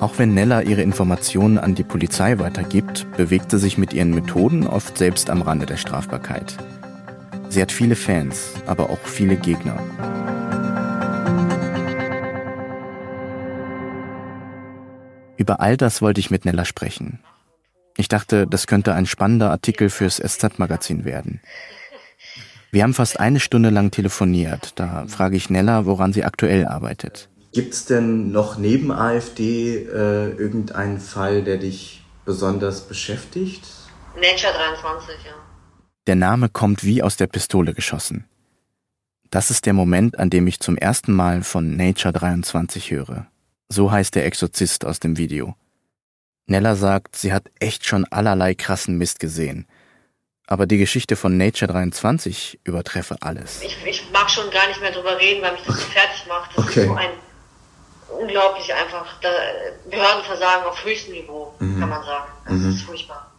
Auch 0.00 0.18
wenn 0.18 0.34
Nella 0.34 0.62
ihre 0.62 0.82
Informationen 0.82 1.58
an 1.58 1.74
die 1.74 1.82
Polizei 1.82 2.38
weitergibt, 2.38 3.06
bewegt 3.16 3.50
sie 3.50 3.58
sich 3.58 3.78
mit 3.78 3.92
ihren 3.92 4.14
Methoden 4.14 4.66
oft 4.66 4.98
selbst 4.98 5.30
am 5.30 5.42
Rande 5.42 5.66
der 5.66 5.76
Strafbarkeit. 5.76 6.56
Sie 7.48 7.62
hat 7.62 7.72
viele 7.72 7.96
Fans, 7.96 8.52
aber 8.66 8.90
auch 8.90 9.00
viele 9.04 9.36
Gegner. 9.36 9.78
Über 15.38 15.60
all 15.60 15.76
das 15.76 16.02
wollte 16.02 16.20
ich 16.20 16.30
mit 16.30 16.44
Nella 16.44 16.64
sprechen. 16.64 17.20
Ich 17.96 18.08
dachte, 18.08 18.46
das 18.46 18.66
könnte 18.66 18.92
ein 18.92 19.06
spannender 19.06 19.50
Artikel 19.50 19.88
fürs 19.88 20.16
SZ-Magazin 20.16 21.04
werden. 21.04 21.40
Wir 22.72 22.82
haben 22.82 22.92
fast 22.92 23.18
eine 23.18 23.40
Stunde 23.40 23.70
lang 23.70 23.92
telefoniert. 23.92 24.72
Da 24.74 25.06
frage 25.06 25.36
ich 25.36 25.48
Nella, 25.48 25.86
woran 25.86 26.12
sie 26.12 26.24
aktuell 26.24 26.66
arbeitet. 26.66 27.28
Gibt 27.52 27.72
es 27.72 27.86
denn 27.86 28.30
noch 28.32 28.58
neben 28.58 28.90
AfD 28.90 29.76
äh, 29.76 30.30
irgendeinen 30.30 31.00
Fall, 31.00 31.44
der 31.44 31.56
dich 31.56 32.04
besonders 32.24 32.86
beschäftigt? 32.86 33.62
Nature 34.16 34.52
23, 34.52 35.14
ja. 35.24 35.32
Der 36.08 36.16
Name 36.16 36.48
kommt 36.48 36.84
wie 36.84 37.02
aus 37.02 37.16
der 37.16 37.28
Pistole 37.28 37.74
geschossen. 37.74 38.24
Das 39.30 39.50
ist 39.50 39.66
der 39.66 39.72
Moment, 39.72 40.18
an 40.18 40.30
dem 40.30 40.46
ich 40.46 40.58
zum 40.58 40.76
ersten 40.76 41.12
Mal 41.12 41.42
von 41.42 41.76
Nature 41.76 42.12
23 42.12 42.90
höre. 42.90 43.28
So 43.68 43.90
heißt 43.90 44.14
der 44.14 44.24
Exorzist 44.26 44.84
aus 44.84 44.98
dem 45.00 45.18
Video. 45.18 45.54
Nella 46.46 46.74
sagt, 46.74 47.16
sie 47.16 47.32
hat 47.32 47.50
echt 47.60 47.84
schon 47.86 48.06
allerlei 48.06 48.54
krassen 48.54 48.96
Mist 48.96 49.20
gesehen. 49.20 49.66
Aber 50.46 50.66
die 50.66 50.78
Geschichte 50.78 51.14
von 51.16 51.36
Nature 51.36 51.70
23 51.70 52.60
übertreffe 52.64 53.16
alles. 53.20 53.60
Ich, 53.62 53.76
ich 53.84 54.10
mag 54.10 54.30
schon 54.30 54.50
gar 54.50 54.66
nicht 54.68 54.80
mehr 54.80 54.92
drüber 54.92 55.18
reden, 55.20 55.42
weil 55.42 55.52
mich 55.52 55.62
das 55.66 55.76
so 55.76 55.86
fertig 55.88 56.26
macht. 56.26 56.56
Das 56.56 56.64
Okay. 56.64 56.80
ist 56.80 56.86
so 56.86 56.94
ein 56.94 57.10
unglaublich 58.18 58.72
einfach 58.72 59.20
da, 59.20 59.28
Behördenversagen 59.90 60.64
auf 60.64 60.82
höchstem 60.82 61.12
Niveau, 61.12 61.52
Mhm. 61.58 61.80
kann 61.80 61.88
man 61.90 62.02
sagen. 62.02 62.32
Das 62.46 62.54
Mhm. 62.54 62.68
ist 62.70 62.82
furchtbar. 62.82 63.30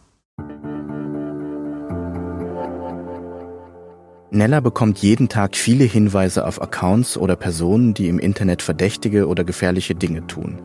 Nella 4.32 4.60
bekommt 4.60 4.98
jeden 4.98 5.28
Tag 5.28 5.56
viele 5.56 5.84
Hinweise 5.84 6.46
auf 6.46 6.62
Accounts 6.62 7.16
oder 7.18 7.34
Personen, 7.34 7.94
die 7.94 8.08
im 8.08 8.20
Internet 8.20 8.62
verdächtige 8.62 9.26
oder 9.26 9.42
gefährliche 9.42 9.96
Dinge 9.96 10.24
tun. 10.28 10.62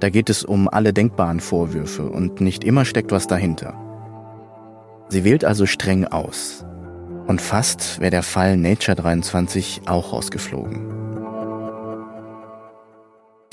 Da 0.00 0.10
geht 0.10 0.28
es 0.28 0.44
um 0.44 0.68
alle 0.68 0.92
denkbaren 0.92 1.40
Vorwürfe 1.40 2.04
und 2.04 2.42
nicht 2.42 2.62
immer 2.62 2.84
steckt 2.84 3.10
was 3.10 3.26
dahinter. 3.26 3.74
Sie 5.08 5.24
wählt 5.24 5.46
also 5.46 5.64
streng 5.64 6.04
aus. 6.04 6.66
Und 7.26 7.40
fast 7.40 8.00
wäre 8.00 8.10
der 8.10 8.22
Fall 8.22 8.58
Nature 8.58 8.96
23 8.96 9.82
auch 9.86 10.12
rausgeflogen. 10.12 10.92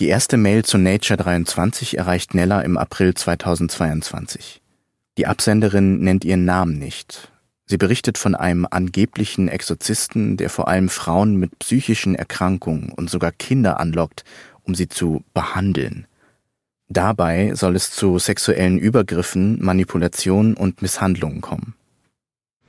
Die 0.01 0.07
erste 0.07 0.35
Mail 0.35 0.65
zu 0.65 0.77
Nature 0.77 1.15
23 1.15 1.97
erreicht 1.97 2.33
Nella 2.33 2.61
im 2.61 2.77
April 2.77 3.13
2022. 3.13 4.61
Die 5.17 5.27
Absenderin 5.27 5.99
nennt 5.99 6.25
ihren 6.25 6.43
Namen 6.43 6.77
nicht. 6.79 7.30
Sie 7.71 7.77
berichtet 7.77 8.17
von 8.17 8.35
einem 8.35 8.67
angeblichen 8.69 9.47
Exorzisten, 9.47 10.35
der 10.35 10.49
vor 10.49 10.67
allem 10.67 10.89
Frauen 10.89 11.37
mit 11.37 11.57
psychischen 11.59 12.15
Erkrankungen 12.15 12.91
und 12.91 13.09
sogar 13.09 13.31
Kinder 13.31 13.79
anlockt, 13.79 14.25
um 14.65 14.75
sie 14.75 14.89
zu 14.89 15.23
behandeln. 15.33 16.05
Dabei 16.89 17.55
soll 17.55 17.77
es 17.77 17.89
zu 17.91 18.19
sexuellen 18.19 18.77
Übergriffen, 18.77 19.63
Manipulationen 19.63 20.57
und 20.57 20.81
Misshandlungen 20.81 21.39
kommen. 21.39 21.73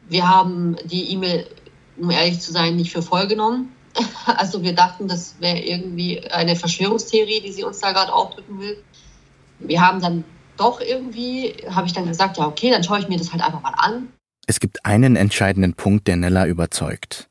Wir 0.08 0.28
haben 0.28 0.76
die 0.84 1.10
E-Mail, 1.10 1.48
um 1.96 2.08
ehrlich 2.10 2.38
zu 2.38 2.52
sein, 2.52 2.76
nicht 2.76 2.92
für 2.92 3.02
voll 3.02 3.26
genommen. 3.26 3.72
Also 4.24 4.62
wir 4.62 4.72
dachten, 4.72 5.08
das 5.08 5.34
wäre 5.40 5.58
irgendwie 5.58 6.20
eine 6.30 6.54
Verschwörungstheorie, 6.54 7.40
die 7.40 7.50
sie 7.50 7.64
uns 7.64 7.80
da 7.80 7.90
gerade 7.90 8.12
aufdrücken 8.12 8.60
will. 8.60 8.76
Wir 9.58 9.80
haben 9.80 10.00
dann 10.00 10.22
doch 10.56 10.80
irgendwie, 10.80 11.56
habe 11.68 11.88
ich 11.88 11.92
dann 11.92 12.06
gesagt, 12.06 12.36
ja 12.36 12.46
okay, 12.46 12.70
dann 12.70 12.84
schaue 12.84 13.00
ich 13.00 13.08
mir 13.08 13.18
das 13.18 13.32
halt 13.32 13.42
einfach 13.42 13.62
mal 13.62 13.74
an. 13.76 14.06
Es 14.46 14.58
gibt 14.58 14.84
einen 14.84 15.16
entscheidenden 15.16 15.74
Punkt, 15.74 16.08
der 16.08 16.16
Nella 16.16 16.46
überzeugt. 16.46 17.28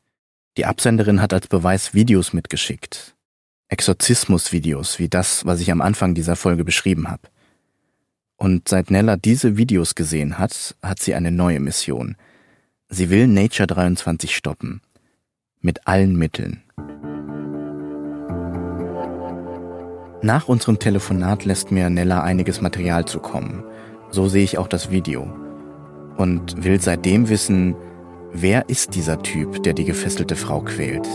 Die 0.57 0.65
Absenderin 0.65 1.21
hat 1.21 1.33
als 1.33 1.47
Beweis 1.47 1.93
Videos 1.93 2.33
mitgeschickt. 2.33 3.15
Exorzismusvideos, 3.67 4.99
wie 4.99 5.09
das, 5.09 5.45
was 5.45 5.61
ich 5.61 5.71
am 5.71 5.81
Anfang 5.81 6.13
dieser 6.13 6.35
Folge 6.35 6.63
beschrieben 6.63 7.09
habe. 7.09 7.23
Und 8.37 8.67
seit 8.67 8.91
Nella 8.91 9.17
diese 9.17 9.57
Videos 9.57 9.95
gesehen 9.95 10.37
hat, 10.37 10.75
hat 10.81 10.99
sie 10.99 11.13
eine 11.13 11.31
neue 11.31 11.59
Mission. 11.59 12.15
Sie 12.89 13.09
will 13.09 13.27
Nature 13.27 13.67
23 13.67 14.35
stoppen. 14.35 14.81
Mit 15.59 15.87
allen 15.87 16.15
Mitteln. 16.15 16.63
Nach 20.23 20.47
unserem 20.47 20.79
Telefonat 20.79 21.45
lässt 21.45 21.71
mir 21.71 21.89
Nella 21.89 22.23
einiges 22.23 22.61
Material 22.61 23.05
zukommen. 23.05 23.63
So 24.11 24.27
sehe 24.27 24.43
ich 24.43 24.57
auch 24.57 24.67
das 24.67 24.91
Video. 24.91 25.40
Und 26.17 26.63
will 26.63 26.81
seitdem 26.81 27.29
wissen, 27.29 27.75
wer 28.33 28.69
ist 28.69 28.95
dieser 28.95 29.21
Typ, 29.21 29.63
der 29.63 29.73
die 29.73 29.85
gefesselte 29.85 30.35
Frau 30.35 30.61
quält? 30.61 31.07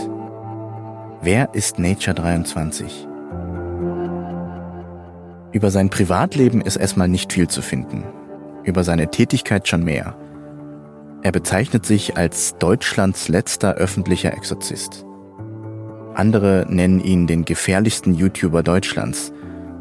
Wer 1.21 1.53
ist 1.53 1.79
Nature 1.79 2.15
23? 2.15 3.07
Über 5.51 5.71
sein 5.71 5.89
Privatleben 5.89 6.61
ist 6.61 6.75
erstmal 6.75 7.07
nicht 7.07 7.33
viel 7.33 7.47
zu 7.47 7.61
finden. 7.61 8.03
Über 8.63 8.83
seine 8.83 9.09
Tätigkeit 9.09 9.67
schon 9.67 9.83
mehr. 9.83 10.15
Er 11.23 11.31
bezeichnet 11.31 11.85
sich 11.85 12.17
als 12.17 12.57
Deutschlands 12.57 13.27
letzter 13.27 13.75
öffentlicher 13.75 14.33
Exorzist. 14.33 15.05
Andere 16.13 16.65
nennen 16.69 16.99
ihn 16.99 17.27
den 17.27 17.45
gefährlichsten 17.45 18.13
YouTuber 18.13 18.63
Deutschlands, 18.63 19.31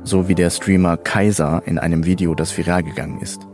so 0.05 0.29
wie 0.29 0.35
der 0.35 0.51
Streamer 0.51 0.97
Kaiser 0.97 1.63
in 1.67 1.79
einem 1.79 2.07
Video, 2.07 2.35
das 2.35 2.57
viral 2.57 2.83
gegangen 2.83 3.21
ist. 3.21 3.47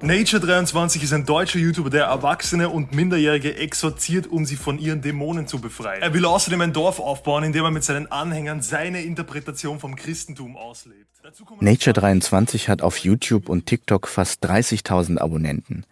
Nature23 0.00 1.02
ist 1.02 1.12
ein 1.12 1.26
deutscher 1.26 1.58
YouTuber, 1.58 1.90
der 1.90 2.04
Erwachsene 2.04 2.68
und 2.68 2.94
Minderjährige 2.94 3.56
exorziert, 3.56 4.28
um 4.28 4.46
sie 4.46 4.54
von 4.54 4.78
ihren 4.78 5.02
Dämonen 5.02 5.48
zu 5.48 5.60
befreien. 5.60 6.00
Er 6.02 6.14
will 6.14 6.24
außerdem 6.24 6.60
ein 6.60 6.72
Dorf 6.72 7.00
aufbauen, 7.00 7.42
in 7.42 7.52
dem 7.52 7.64
er 7.64 7.72
mit 7.72 7.82
seinen 7.82 8.06
Anhängern 8.06 8.62
seine 8.62 9.02
Interpretation 9.02 9.80
vom 9.80 9.96
Christentum 9.96 10.56
auslebt. 10.56 11.08
Dazu 11.24 11.44
kommen 11.44 11.64
Nature 11.64 11.94
23 11.94 12.68
hat 12.68 12.80
auf 12.82 12.98
YouTube 12.98 13.48
und 13.48 13.66
TikTok 13.66 14.06
fast 14.06 14.44
30.000 14.44 15.18
Abonnenten. 15.18 15.84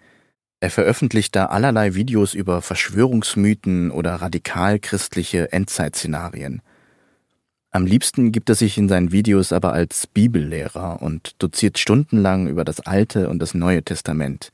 Er 0.60 0.70
veröffentlicht 0.70 1.34
da 1.34 1.46
allerlei 1.46 1.94
Videos 1.94 2.32
über 2.32 2.62
Verschwörungsmythen 2.62 3.90
oder 3.90 4.14
radikal 4.14 4.78
christliche 4.78 5.52
Endzeitszenarien. 5.52 6.62
Am 7.76 7.85
liebsten 7.85 8.33
gibt 8.33 8.49
er 8.49 8.54
sich 8.54 8.78
in 8.78 8.88
seinen 8.88 9.12
Videos 9.12 9.52
aber 9.52 9.75
als 9.75 10.06
Bibellehrer 10.06 11.02
und 11.02 11.35
doziert 11.42 11.76
stundenlang 11.76 12.47
über 12.47 12.64
das 12.64 12.80
Alte 12.80 13.28
und 13.28 13.38
das 13.38 13.52
Neue 13.52 13.83
Testament. 13.83 14.50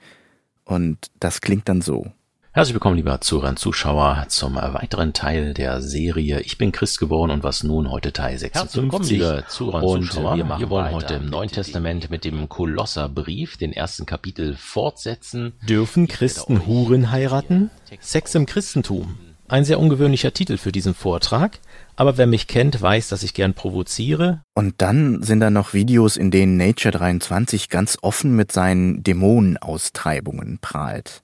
Und 0.64 0.98
das 1.20 1.40
klingt 1.40 1.68
dann 1.68 1.82
so. 1.82 2.10
Herzlich 2.50 2.74
willkommen, 2.74 2.96
lieber 2.96 3.20
Zuhörer 3.20 3.50
und 3.50 3.60
Zuschauer, 3.60 4.24
zum 4.26 4.56
weiteren 4.56 5.12
Teil 5.12 5.54
der 5.54 5.80
Serie 5.80 6.40
Ich 6.40 6.58
bin 6.58 6.72
Christ 6.72 6.98
geworden 6.98 7.30
und 7.30 7.44
was 7.44 7.62
nun 7.62 7.92
heute 7.92 8.12
Teil 8.12 8.36
56. 8.36 8.60
Herzlich 8.60 8.82
willkommen, 8.82 9.08
liebe 9.08 9.44
Zuhörer 9.46 9.76
und 9.76 9.84
und 9.84 10.06
Zuschauer. 10.06 10.36
wir, 10.36 10.44
machen 10.44 10.60
Wir 10.60 10.70
wollen 10.70 10.90
heute 10.90 11.14
im 11.14 11.26
Neuen 11.26 11.48
Testament 11.48 12.10
mit 12.10 12.24
dem 12.24 12.48
Kolosserbrief, 12.48 13.56
den 13.56 13.72
ersten 13.72 14.04
Kapitel, 14.04 14.56
fortsetzen. 14.56 15.52
Dürfen 15.68 16.08
Christen 16.08 16.66
Huren 16.66 17.12
heiraten? 17.12 17.70
Sex 18.00 18.34
im 18.34 18.46
Christentum. 18.46 19.16
Ein 19.46 19.64
sehr 19.64 19.78
ungewöhnlicher 19.78 20.32
Titel 20.32 20.56
für 20.56 20.72
diesen 20.72 20.94
Vortrag, 20.94 21.60
aber 21.96 22.16
wer 22.16 22.26
mich 22.26 22.46
kennt, 22.46 22.80
weiß, 22.80 23.08
dass 23.08 23.22
ich 23.22 23.34
gern 23.34 23.54
provoziere. 23.54 24.42
Und 24.54 24.74
dann 24.78 25.22
sind 25.22 25.40
da 25.40 25.50
noch 25.50 25.74
Videos, 25.74 26.16
in 26.16 26.30
denen 26.30 26.56
Nature 26.56 26.92
23 26.92 27.68
ganz 27.68 27.98
offen 28.02 28.34
mit 28.34 28.52
seinen 28.52 29.02
Dämonenaustreibungen 29.02 30.58
prahlt. 30.60 31.22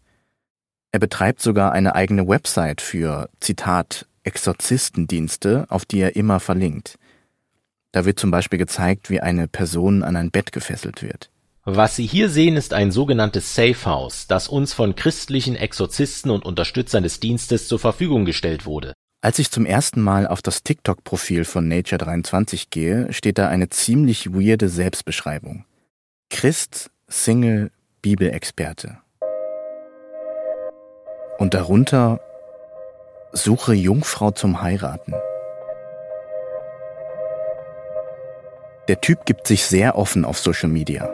Er 0.92 1.00
betreibt 1.00 1.40
sogar 1.40 1.72
eine 1.72 1.94
eigene 1.94 2.26
Website 2.26 2.80
für, 2.80 3.28
Zitat, 3.40 4.06
Exorzistendienste, 4.24 5.66
auf 5.68 5.84
die 5.84 6.00
er 6.00 6.16
immer 6.16 6.40
verlinkt. 6.40 6.98
Da 7.92 8.04
wird 8.04 8.18
zum 8.18 8.30
Beispiel 8.30 8.58
gezeigt, 8.58 9.10
wie 9.10 9.20
eine 9.20 9.48
Person 9.48 10.02
an 10.02 10.16
ein 10.16 10.30
Bett 10.30 10.52
gefesselt 10.52 11.02
wird. 11.02 11.30
Was 11.64 11.96
Sie 11.96 12.06
hier 12.06 12.30
sehen, 12.30 12.56
ist 12.56 12.72
ein 12.72 12.90
sogenanntes 12.90 13.54
Safe 13.54 13.84
House, 13.84 14.26
das 14.26 14.48
uns 14.48 14.72
von 14.72 14.94
christlichen 14.94 15.54
Exorzisten 15.54 16.30
und 16.30 16.46
Unterstützern 16.46 17.02
des 17.02 17.20
Dienstes 17.20 17.68
zur 17.68 17.78
Verfügung 17.78 18.24
gestellt 18.24 18.64
wurde. 18.64 18.94
Als 19.20 19.40
ich 19.40 19.50
zum 19.50 19.66
ersten 19.66 20.00
Mal 20.00 20.28
auf 20.28 20.42
das 20.42 20.62
TikTok-Profil 20.62 21.44
von 21.44 21.66
Nature 21.66 21.98
23 21.98 22.70
gehe, 22.70 23.12
steht 23.12 23.38
da 23.38 23.48
eine 23.48 23.68
ziemlich 23.68 24.32
weirde 24.32 24.68
Selbstbeschreibung. 24.68 25.64
Christ, 26.30 26.90
Single, 27.08 27.72
Bibelexperte. 28.00 28.98
Und 31.38 31.54
darunter 31.54 32.20
Suche 33.32 33.74
Jungfrau 33.74 34.30
zum 34.30 34.62
Heiraten. 34.62 35.12
Der 38.86 39.00
Typ 39.00 39.26
gibt 39.26 39.48
sich 39.48 39.66
sehr 39.66 39.98
offen 39.98 40.24
auf 40.24 40.38
Social 40.38 40.68
Media. 40.68 41.10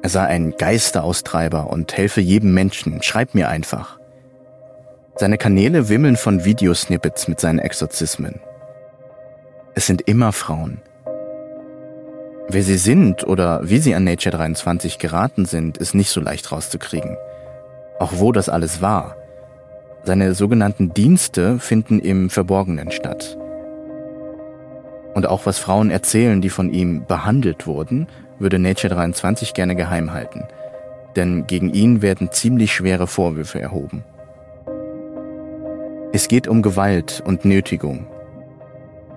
Er 0.00 0.08
sei 0.08 0.26
ein 0.26 0.56
Geisteraustreiber 0.56 1.68
und 1.68 1.96
helfe 1.96 2.20
jedem 2.20 2.54
Menschen. 2.54 3.02
Schreib 3.02 3.34
mir 3.34 3.48
einfach. 3.48 3.98
Seine 5.22 5.38
Kanäle 5.38 5.88
wimmeln 5.88 6.16
von 6.16 6.44
Videosnippets 6.44 7.28
mit 7.28 7.38
seinen 7.38 7.60
Exorzismen. 7.60 8.40
Es 9.76 9.86
sind 9.86 10.02
immer 10.08 10.32
Frauen. 10.32 10.80
Wer 12.48 12.64
sie 12.64 12.76
sind 12.76 13.24
oder 13.24 13.60
wie 13.62 13.78
sie 13.78 13.94
an 13.94 14.02
Nature 14.02 14.36
23 14.36 14.98
geraten 14.98 15.44
sind, 15.44 15.78
ist 15.78 15.94
nicht 15.94 16.10
so 16.10 16.20
leicht 16.20 16.50
rauszukriegen. 16.50 17.16
Auch 18.00 18.14
wo 18.16 18.32
das 18.32 18.48
alles 18.48 18.82
war. 18.82 19.14
Seine 20.02 20.34
sogenannten 20.34 20.92
Dienste 20.92 21.60
finden 21.60 22.00
im 22.00 22.28
Verborgenen 22.28 22.90
statt. 22.90 23.38
Und 25.14 25.28
auch 25.28 25.46
was 25.46 25.60
Frauen 25.60 25.92
erzählen, 25.92 26.40
die 26.40 26.50
von 26.50 26.68
ihm 26.68 27.06
behandelt 27.06 27.68
wurden, 27.68 28.08
würde 28.40 28.58
Nature 28.58 28.92
23 28.92 29.54
gerne 29.54 29.76
geheim 29.76 30.12
halten. 30.12 30.48
Denn 31.14 31.46
gegen 31.46 31.72
ihn 31.72 32.02
werden 32.02 32.32
ziemlich 32.32 32.72
schwere 32.72 33.06
Vorwürfe 33.06 33.60
erhoben. 33.60 34.02
Es 36.14 36.28
geht 36.28 36.46
um 36.46 36.60
Gewalt 36.60 37.22
und 37.24 37.46
Nötigung, 37.46 38.06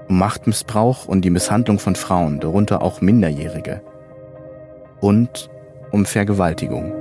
um 0.07 0.17
Machtmissbrauch 0.17 1.09
und 1.09 1.23
die 1.23 1.29
Misshandlung 1.29 1.77
von 1.77 1.97
Frauen, 1.97 2.39
darunter 2.39 2.81
auch 2.81 3.01
Minderjährige, 3.01 3.81
und 5.01 5.49
um 5.91 6.05
Vergewaltigung. 6.05 6.93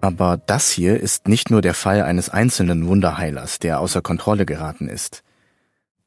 Aber 0.00 0.40
das 0.46 0.70
hier 0.70 1.00
ist 1.00 1.26
nicht 1.26 1.50
nur 1.50 1.60
der 1.60 1.74
Fall 1.74 2.02
eines 2.02 2.28
einzelnen 2.28 2.86
Wunderheilers, 2.86 3.58
der 3.58 3.80
außer 3.80 4.02
Kontrolle 4.02 4.46
geraten 4.46 4.88
ist. 4.88 5.24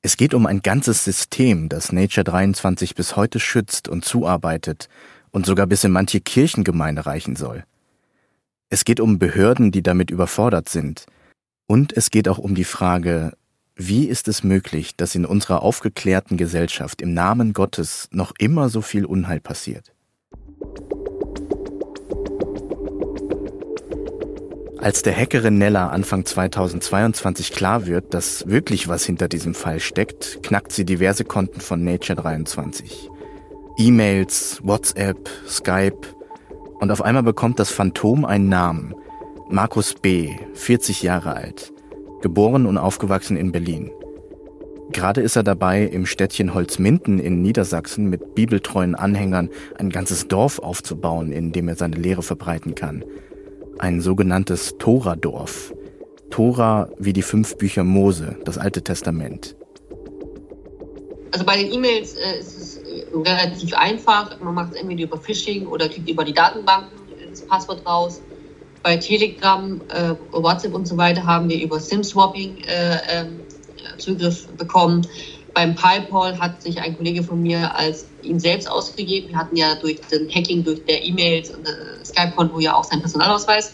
Es 0.02 0.16
geht 0.16 0.34
um 0.34 0.46
ein 0.46 0.62
ganzes 0.62 1.04
System, 1.04 1.68
das 1.68 1.92
Nature 1.92 2.24
23 2.24 2.96
bis 2.96 3.18
heute 3.18 3.42
schützt 3.42 3.90
und 3.90 4.06
zuarbeitet 4.06 4.88
und 5.32 5.46
sogar 5.46 5.68
bis 5.68 5.84
in 5.84 5.92
manche 5.92 6.22
Kirchengemeinde 6.22 7.06
reichen 7.06 7.36
soll. 7.36 7.66
Es 8.72 8.86
geht 8.86 9.00
um 9.00 9.18
Behörden, 9.18 9.72
die 9.72 9.82
damit 9.82 10.12
überfordert 10.12 10.70
sind. 10.70 11.08
Und 11.66 11.98
es 11.98 12.12
geht 12.12 12.30
auch 12.30 12.38
um 12.38 12.54
die 12.54 12.64
Frage, 12.64 13.34
wie 13.76 14.06
ist 14.06 14.28
es 14.28 14.44
möglich, 14.44 14.96
dass 14.96 15.16
in 15.16 15.26
unserer 15.26 15.64
aufgeklärten 15.64 16.38
Gesellschaft 16.38 17.02
im 17.02 17.14
Namen 17.16 17.54
Gottes 17.54 18.08
noch 18.12 18.32
immer 18.38 18.70
so 18.70 18.82
viel 18.82 19.06
Unheil 19.06 19.40
passiert? 19.40 19.92
Als 24.78 25.02
der 25.02 25.16
Hackerin 25.16 25.58
Nella 25.58 25.90
Anfang 25.90 26.26
2022 26.26 27.52
klar 27.52 27.88
wird, 27.88 28.14
dass 28.14 28.48
wirklich 28.48 28.88
was 28.88 29.04
hinter 29.04 29.28
diesem 29.28 29.56
Fall 29.56 29.80
steckt, 29.80 30.44
knackt 30.44 30.72
sie 30.72 30.86
diverse 30.86 31.26
Konten 31.26 31.60
von 31.60 31.84
Nature 31.84 32.22
23. 32.22 33.10
E-Mails, 33.78 34.60
WhatsApp, 34.64 35.28
Skype 35.48 36.19
und 36.80 36.92
auf 36.92 37.02
einmal 37.02 37.24
bekommt 37.24 37.60
das 37.60 37.72
Phantom 37.72 38.26
einen 38.26 38.50
Namen. 38.50 38.96
Markus 39.50 39.94
B., 39.94 40.36
40 40.54 41.02
Jahre 41.02 41.36
alt, 41.36 41.74
geboren 42.22 42.66
und 42.66 42.78
aufgewachsen 42.78 43.38
in 43.38 43.52
Berlin. 43.52 43.92
Gerade 44.92 45.22
ist 45.22 45.36
er 45.36 45.44
dabei, 45.44 45.84
im 45.84 46.06
Städtchen 46.06 46.54
Holzminden 46.54 47.20
in 47.20 47.42
Niedersachsen 47.42 48.10
mit 48.10 48.34
bibeltreuen 48.36 48.96
Anhängern 48.96 49.50
ein 49.78 49.90
ganzes 49.90 50.28
Dorf 50.28 50.60
aufzubauen, 50.60 51.32
in 51.32 51.52
dem 51.52 51.68
er 51.68 51.76
seine 51.76 51.96
Lehre 51.96 52.24
verbreiten 52.24 52.76
kann– 52.76 53.04
ein 53.80 54.02
sogenanntes 54.02 54.78
Tora-Dorf. 54.78 55.74
Tora 56.30 56.90
wie 57.00 57.14
die 57.14 57.22
fünf 57.22 57.58
Bücher 57.58 57.84
Mose, 57.84 58.38
das 58.44 58.58
Alte 58.58 58.84
Testament. 58.84 59.56
Also 61.32 61.46
bei 61.46 61.58
den 61.58 61.72
E-Mails 61.72 62.14
äh, 62.14 62.40
ist 62.40 62.58
es 62.58 62.78
äh, 62.78 63.06
relativ 63.14 63.74
einfach. 63.74 64.40
Man 64.40 64.56
macht 64.56 64.74
es 64.74 64.82
entweder 64.82 65.04
über 65.04 65.18
Phishing 65.18 65.68
oder 65.68 65.88
kriegt 65.88 66.10
über 66.10 66.24
die 66.24 66.34
Datenbanken 66.34 67.00
das 67.30 67.42
Passwort 67.42 67.86
raus. 67.86 68.22
Bei 68.82 68.98
Telegram, 68.98 69.82
äh, 69.90 70.16
WhatsApp 70.32 70.74
und 70.74 70.88
so 70.88 70.98
weiter 70.98 71.26
haben 71.26 71.50
wir 71.50 71.62
über 71.62 71.80
SIM-Swapping 71.80 72.58
äh, 72.64 72.98
ähm, 73.10 73.42
Zugriff 73.98 74.48
bekommen. 74.58 75.06
Beim 75.54 75.76
PayPal 75.76 76.40
hat 76.40 76.62
sich 76.62 76.80
ein 76.80 76.96
Kollege 76.96 77.24
von 77.24 77.42
mir 77.42 77.76
als 77.76 78.06
ihn 78.22 78.40
selbst 78.40 78.70
ausgegeben. 78.70 79.30
Wir 79.30 79.38
hatten 79.38 79.56
ja 79.56 79.76
durch 79.76 80.00
den 80.12 80.30
Hacking, 80.30 80.64
durch 80.64 80.86
der 80.86 81.04
E-Mails 81.04 81.50
und 81.50 81.68
äh, 81.68 82.06
Skype-Konto 82.06 82.60
ja 82.60 82.76
auch 82.76 82.84
seinen 82.84 83.02
Personalausweis. 83.02 83.74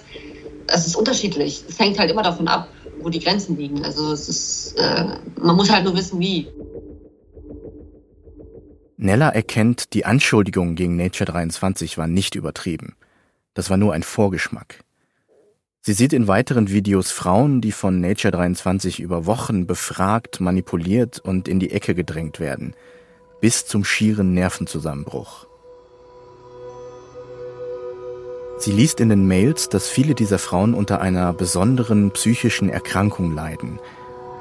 Es 0.67 0.87
ist 0.87 0.95
unterschiedlich. 0.95 1.63
Es 1.67 1.77
hängt 1.77 1.99
halt 1.99 2.09
immer 2.09 2.23
davon 2.23 2.47
ab, 2.47 2.69
wo 3.01 3.09
die 3.09 3.19
Grenzen 3.19 3.57
liegen. 3.57 3.83
Also 3.85 4.11
es 4.11 4.27
ist, 4.27 4.79
äh, 4.79 5.05
man 5.39 5.55
muss 5.55 5.69
halt 5.69 5.83
nur 5.83 5.95
wissen, 5.95 6.19
wie. 6.19 6.47
Nella 8.97 9.29
erkennt, 9.29 9.93
die 9.93 10.05
Anschuldigungen 10.05 10.75
gegen 10.75 10.95
Nature 10.95 11.29
23 11.31 11.97
waren 11.97 12.13
nicht 12.13 12.35
übertrieben. 12.35 12.95
Das 13.53 13.69
war 13.69 13.77
nur 13.77 13.93
ein 13.93 14.03
Vorgeschmack. 14.03 14.83
Sie 15.81 15.93
sieht 15.93 16.13
in 16.13 16.27
weiteren 16.27 16.69
Videos 16.69 17.11
Frauen, 17.11 17.61
die 17.61 17.71
von 17.71 18.01
Nature 18.01 18.31
23 18.31 18.99
über 18.99 19.25
Wochen 19.25 19.67
befragt, 19.67 20.39
manipuliert 20.39 21.19
und 21.19 21.47
in 21.47 21.59
die 21.59 21.71
Ecke 21.71 21.93
gedrängt 21.93 22.39
werden, 22.39 22.73
bis 23.39 23.65
zum 23.67 23.83
schieren 23.83 24.33
Nervenzusammenbruch. 24.33 25.45
Sie 28.57 28.71
liest 28.71 28.99
in 29.01 29.09
den 29.09 29.27
Mails, 29.27 29.69
dass 29.69 29.89
viele 29.89 30.15
dieser 30.15 30.39
Frauen 30.39 30.73
unter 30.73 31.01
einer 31.01 31.33
besonderen 31.33 32.11
psychischen 32.11 32.69
Erkrankung 32.69 33.35
leiden, 33.35 33.79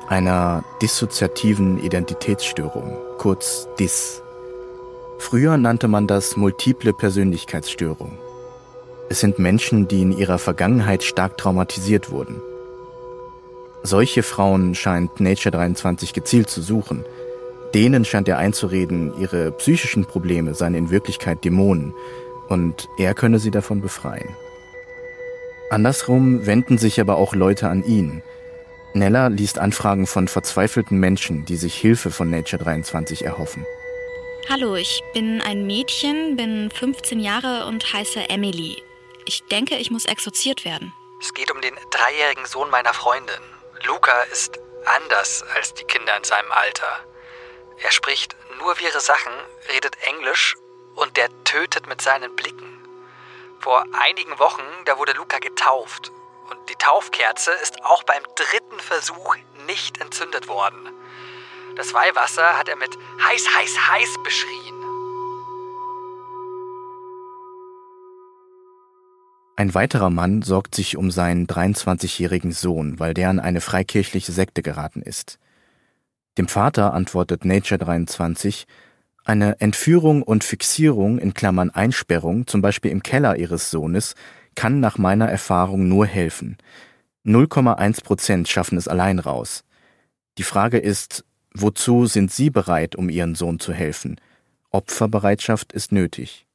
einer 0.09 0.65
dissoziativen 0.81 1.83
Identitätsstörung, 1.83 2.97
kurz 3.19 3.69
DIS. 3.79 4.24
Früher 5.19 5.57
nannte 5.57 5.89
man 5.89 6.07
das 6.07 6.37
multiple 6.37 6.93
Persönlichkeitsstörung. 6.93 8.19
Es 9.09 9.21
sind 9.21 9.39
Menschen, 9.39 9.89
die 9.89 10.03
in 10.03 10.13
ihrer 10.13 10.39
Vergangenheit 10.39 11.03
stark 11.03 11.39
traumatisiert 11.39 12.11
wurden. 12.11 12.41
Solche 13.83 14.23
Frauen 14.23 14.75
scheint 14.75 15.21
Nature 15.21 15.53
23 15.53 16.15
gezielt 16.15 16.49
zu 16.49 16.63
suchen. 16.63 17.05
Denen 17.75 18.05
scheint 18.05 18.29
er 18.29 18.39
einzureden, 18.39 19.13
ihre 19.19 19.53
psychischen 19.53 20.07
Probleme 20.07 20.55
seien 20.55 20.75
in 20.75 20.91
Wirklichkeit 20.91 21.45
Dämonen 21.45 21.93
und 22.49 22.89
er 22.99 23.15
könne 23.15 23.39
sie 23.39 23.51
davon 23.51 23.81
befreien. 23.81 24.29
Andersrum 25.71 26.47
wenden 26.47 26.79
sich 26.79 27.01
aber 27.01 27.17
auch 27.17 27.35
Leute 27.35 27.69
an 27.69 27.85
ihn. 27.85 28.23
Nella 28.95 29.27
liest 29.27 29.59
Anfragen 29.59 30.07
von 30.07 30.29
verzweifelten 30.29 30.99
Menschen, 30.99 31.45
die 31.45 31.57
sich 31.57 31.75
Hilfe 31.75 32.11
von 32.11 32.31
Nature 32.31 32.63
23 32.63 33.25
erhoffen. 33.25 33.67
Hallo, 34.51 34.75
ich 34.75 35.03
bin 35.15 35.41
ein 35.41 35.67
Mädchen, 35.67 36.37
bin 36.37 36.71
15 36.71 37.19
Jahre 37.19 37.65
und 37.65 37.95
heiße 37.95 38.29
Emily. 38.29 38.83
Ich 39.25 39.43
denke, 39.45 39.77
ich 39.77 39.91
muss 39.91 40.05
exorziert 40.05 40.67
werden. 40.67 40.93
Es 41.19 41.33
geht 41.33 41.51
um 41.51 41.63
den 41.63 41.75
dreijährigen 41.91 42.45
Sohn 42.45 42.69
meiner 42.69 42.93
Freundin. 42.93 43.41
Luca 43.87 44.23
ist 44.25 44.61
anders 44.85 45.43
als 45.55 45.73
die 45.73 45.85
Kinder 45.85 46.15
in 46.19 46.25
seinem 46.25 46.53
Alter. 46.53 47.07
Er 47.79 47.91
spricht 47.91 48.37
nur 48.59 48.79
wirre 48.79 49.01
Sachen, 49.01 49.33
redet 49.73 49.97
Englisch 50.03 50.57
und 50.95 51.17
der 51.17 51.31
tötet 51.45 51.87
mit 51.87 52.03
seinen 52.03 52.37
Blicken. 52.37 52.87
Vor 53.61 53.83
einigen 53.93 54.39
Wochen, 54.39 54.63
da 54.85 54.99
wurde 54.99 55.13
Luca 55.13 55.39
getauft. 55.39 56.13
Und 56.51 56.69
die 56.69 56.77
Taufkerze 56.77 57.51
ist 57.63 57.83
auch 57.83 58.03
beim 58.03 58.23
dritten 58.35 58.79
Versuch 58.79 59.37
nicht 59.67 60.03
entzündet 60.03 60.49
worden. 60.49 60.94
Das 61.77 61.93
Weihwasser 61.93 62.57
hat 62.57 62.69
er 62.69 62.77
mit 62.77 62.91
heiß, 63.21 63.47
heiß, 63.57 63.77
heiß 63.91 64.15
beschrien. 64.23 64.75
Ein 69.57 69.75
weiterer 69.75 70.11
Mann 70.11 70.43
sorgt 70.43 70.75
sich 70.75 70.97
um 70.97 71.11
seinen 71.11 71.47
23-jährigen 71.47 72.53
Sohn, 72.53 73.01
weil 73.01 73.13
der 73.13 73.29
an 73.29 73.41
eine 73.41 73.61
freikirchliche 73.61 74.31
Sekte 74.31 74.63
geraten 74.63 75.03
ist. 75.03 75.39
Dem 76.39 76.49
Vater 76.49 76.93
antwortet 76.93 77.45
Nature 77.45 77.79
23, 77.79 78.67
eine 79.25 79.61
Entführung 79.61 80.23
und 80.23 80.45
Fixierung 80.45 81.19
in 81.19 81.35
Klammern 81.35 81.71
Einsperrung, 81.71 82.47
zum 82.47 82.63
Beispiel 82.63 82.93
im 82.93 83.03
Keller 83.03 83.37
ihres 83.37 83.71
Sohnes, 83.71 84.15
kann 84.55 84.79
nach 84.79 84.99
meiner 84.99 85.29
Erfahrung 85.29 85.89
nur 85.89 86.07
helfen. 86.07 86.57
0,1 87.25 88.05
Prozent 88.05 88.49
schaffen 88.49 88.79
es 88.79 88.87
allein 88.87 89.19
raus. 89.19 89.65
Die 90.37 90.43
Frage 90.43 90.79
ist, 90.79 91.25
wozu 91.57 92.07
sind 92.07 92.31
Sie 92.31 92.51
bereit, 92.51 92.97
um 92.97 93.09
Ihren 93.09 93.35
Sohn 93.35 93.61
zu 93.61 93.73
helfen? 93.73 94.21
Opferbereitschaft 94.71 95.73
ist 95.73 95.93
nötig. 95.93 96.47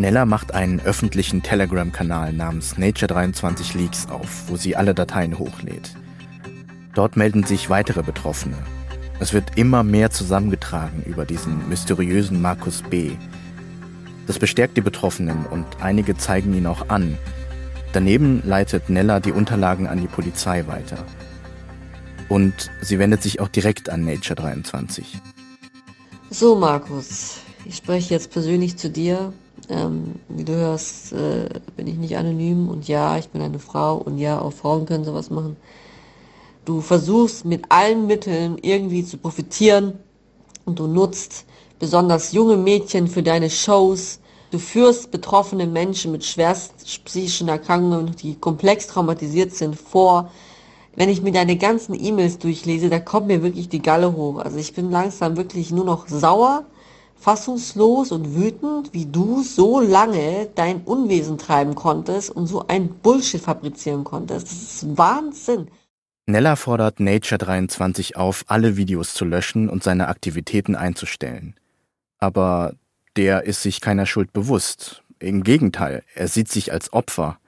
Nella 0.00 0.24
macht 0.24 0.54
einen 0.54 0.80
öffentlichen 0.80 1.42
Telegram-Kanal 1.42 2.32
namens 2.32 2.78
Nature23 2.78 3.76
Leaks 3.76 4.06
auf, 4.08 4.48
wo 4.48 4.56
sie 4.56 4.74
alle 4.74 4.94
Dateien 4.94 5.38
hochlädt. 5.38 5.94
Dort 6.94 7.16
melden 7.16 7.44
sich 7.44 7.68
weitere 7.68 8.02
Betroffene. 8.02 8.56
Es 9.18 9.34
wird 9.34 9.58
immer 9.58 9.82
mehr 9.82 10.10
zusammengetragen 10.10 11.02
über 11.04 11.26
diesen 11.26 11.68
mysteriösen 11.68 12.40
Markus 12.40 12.80
B. 12.80 13.10
Das 14.30 14.38
bestärkt 14.38 14.76
die 14.76 14.80
Betroffenen 14.80 15.44
und 15.44 15.66
einige 15.80 16.16
zeigen 16.16 16.54
ihn 16.54 16.68
auch 16.68 16.88
an. 16.88 17.18
Daneben 17.92 18.40
leitet 18.46 18.88
Nella 18.88 19.18
die 19.18 19.32
Unterlagen 19.32 19.88
an 19.88 20.00
die 20.00 20.06
Polizei 20.06 20.68
weiter. 20.68 21.04
Und 22.28 22.70
sie 22.80 23.00
wendet 23.00 23.24
sich 23.24 23.40
auch 23.40 23.48
direkt 23.48 23.88
an 23.88 24.04
Nature 24.04 24.36
23. 24.36 25.18
So, 26.30 26.54
Markus, 26.54 27.38
ich 27.64 27.74
spreche 27.74 28.14
jetzt 28.14 28.30
persönlich 28.30 28.76
zu 28.76 28.88
dir. 28.88 29.32
Ähm, 29.68 30.14
wie 30.28 30.44
du 30.44 30.54
hörst, 30.54 31.12
äh, 31.12 31.48
bin 31.76 31.88
ich 31.88 31.96
nicht 31.96 32.16
anonym 32.16 32.68
und 32.68 32.86
ja, 32.86 33.18
ich 33.18 33.30
bin 33.30 33.42
eine 33.42 33.58
Frau 33.58 33.96
und 33.96 34.18
ja, 34.18 34.40
auch 34.40 34.52
Frauen 34.52 34.86
können 34.86 35.02
sowas 35.02 35.30
machen. 35.30 35.56
Du 36.64 36.82
versuchst 36.82 37.44
mit 37.44 37.64
allen 37.68 38.06
Mitteln 38.06 38.58
irgendwie 38.62 39.04
zu 39.04 39.18
profitieren 39.18 39.94
und 40.66 40.78
du 40.78 40.86
nutzt 40.86 41.46
besonders 41.80 42.30
junge 42.30 42.56
Mädchen 42.56 43.08
für 43.08 43.24
deine 43.24 43.50
Shows. 43.50 44.20
Du 44.52 44.58
führst 44.58 45.10
betroffene 45.10 45.66
Menschen 45.66 46.12
mit 46.12 46.24
schwerst 46.24 46.74
psychischen 47.04 47.48
Erkrankungen, 47.48 48.14
die 48.14 48.36
komplex 48.36 48.86
traumatisiert 48.86 49.52
sind, 49.52 49.74
vor. 49.74 50.30
Wenn 50.94 51.08
ich 51.08 51.22
mir 51.22 51.32
deine 51.32 51.56
ganzen 51.56 51.94
E-Mails 51.94 52.38
durchlese, 52.38 52.90
da 52.90 53.00
kommt 53.00 53.28
mir 53.28 53.42
wirklich 53.42 53.68
die 53.68 53.82
Galle 53.82 54.12
hoch. 54.12 54.38
Also 54.38 54.58
ich 54.58 54.74
bin 54.74 54.90
langsam 54.90 55.36
wirklich 55.36 55.70
nur 55.70 55.84
noch 55.84 56.08
sauer, 56.08 56.64
fassungslos 57.18 58.12
und 58.12 58.34
wütend, 58.34 58.92
wie 58.92 59.06
du 59.06 59.42
so 59.42 59.80
lange 59.80 60.48
dein 60.54 60.82
Unwesen 60.82 61.38
treiben 61.38 61.74
konntest 61.74 62.30
und 62.30 62.46
so 62.46 62.64
ein 62.66 62.88
Bullshit 62.88 63.40
fabrizieren 63.40 64.04
konntest. 64.04 64.46
Das 64.46 64.52
ist 64.52 64.98
Wahnsinn. 64.98 65.68
Nella 66.26 66.56
fordert 66.56 67.00
Nature 67.00 67.38
23 67.38 68.16
auf, 68.16 68.44
alle 68.48 68.76
Videos 68.76 69.14
zu 69.14 69.24
löschen 69.24 69.68
und 69.68 69.82
seine 69.82 70.08
Aktivitäten 70.08 70.76
einzustellen. 70.76 71.54
Aber 72.20 72.74
der 73.16 73.44
ist 73.44 73.62
sich 73.62 73.80
keiner 73.80 74.06
Schuld 74.06 74.32
bewusst. 74.32 75.02
Im 75.18 75.42
Gegenteil, 75.42 76.02
er 76.14 76.28
sieht 76.28 76.50
sich 76.50 76.72
als 76.72 76.92
Opfer 76.92 77.38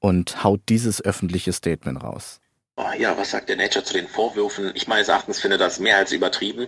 und 0.00 0.42
haut 0.42 0.60
dieses 0.68 1.02
öffentliche 1.02 1.52
Statement 1.52 2.02
raus. 2.02 2.40
Oh, 2.76 2.84
ja, 2.98 3.16
was 3.16 3.30
sagt 3.30 3.48
der 3.48 3.56
Nature 3.56 3.84
zu 3.84 3.94
den 3.94 4.08
Vorwürfen? 4.08 4.72
Ich 4.74 4.88
meines 4.88 5.08
Erachtens 5.08 5.40
finde 5.40 5.58
das 5.58 5.78
mehr 5.78 5.98
als 5.98 6.12
übertrieben. 6.12 6.66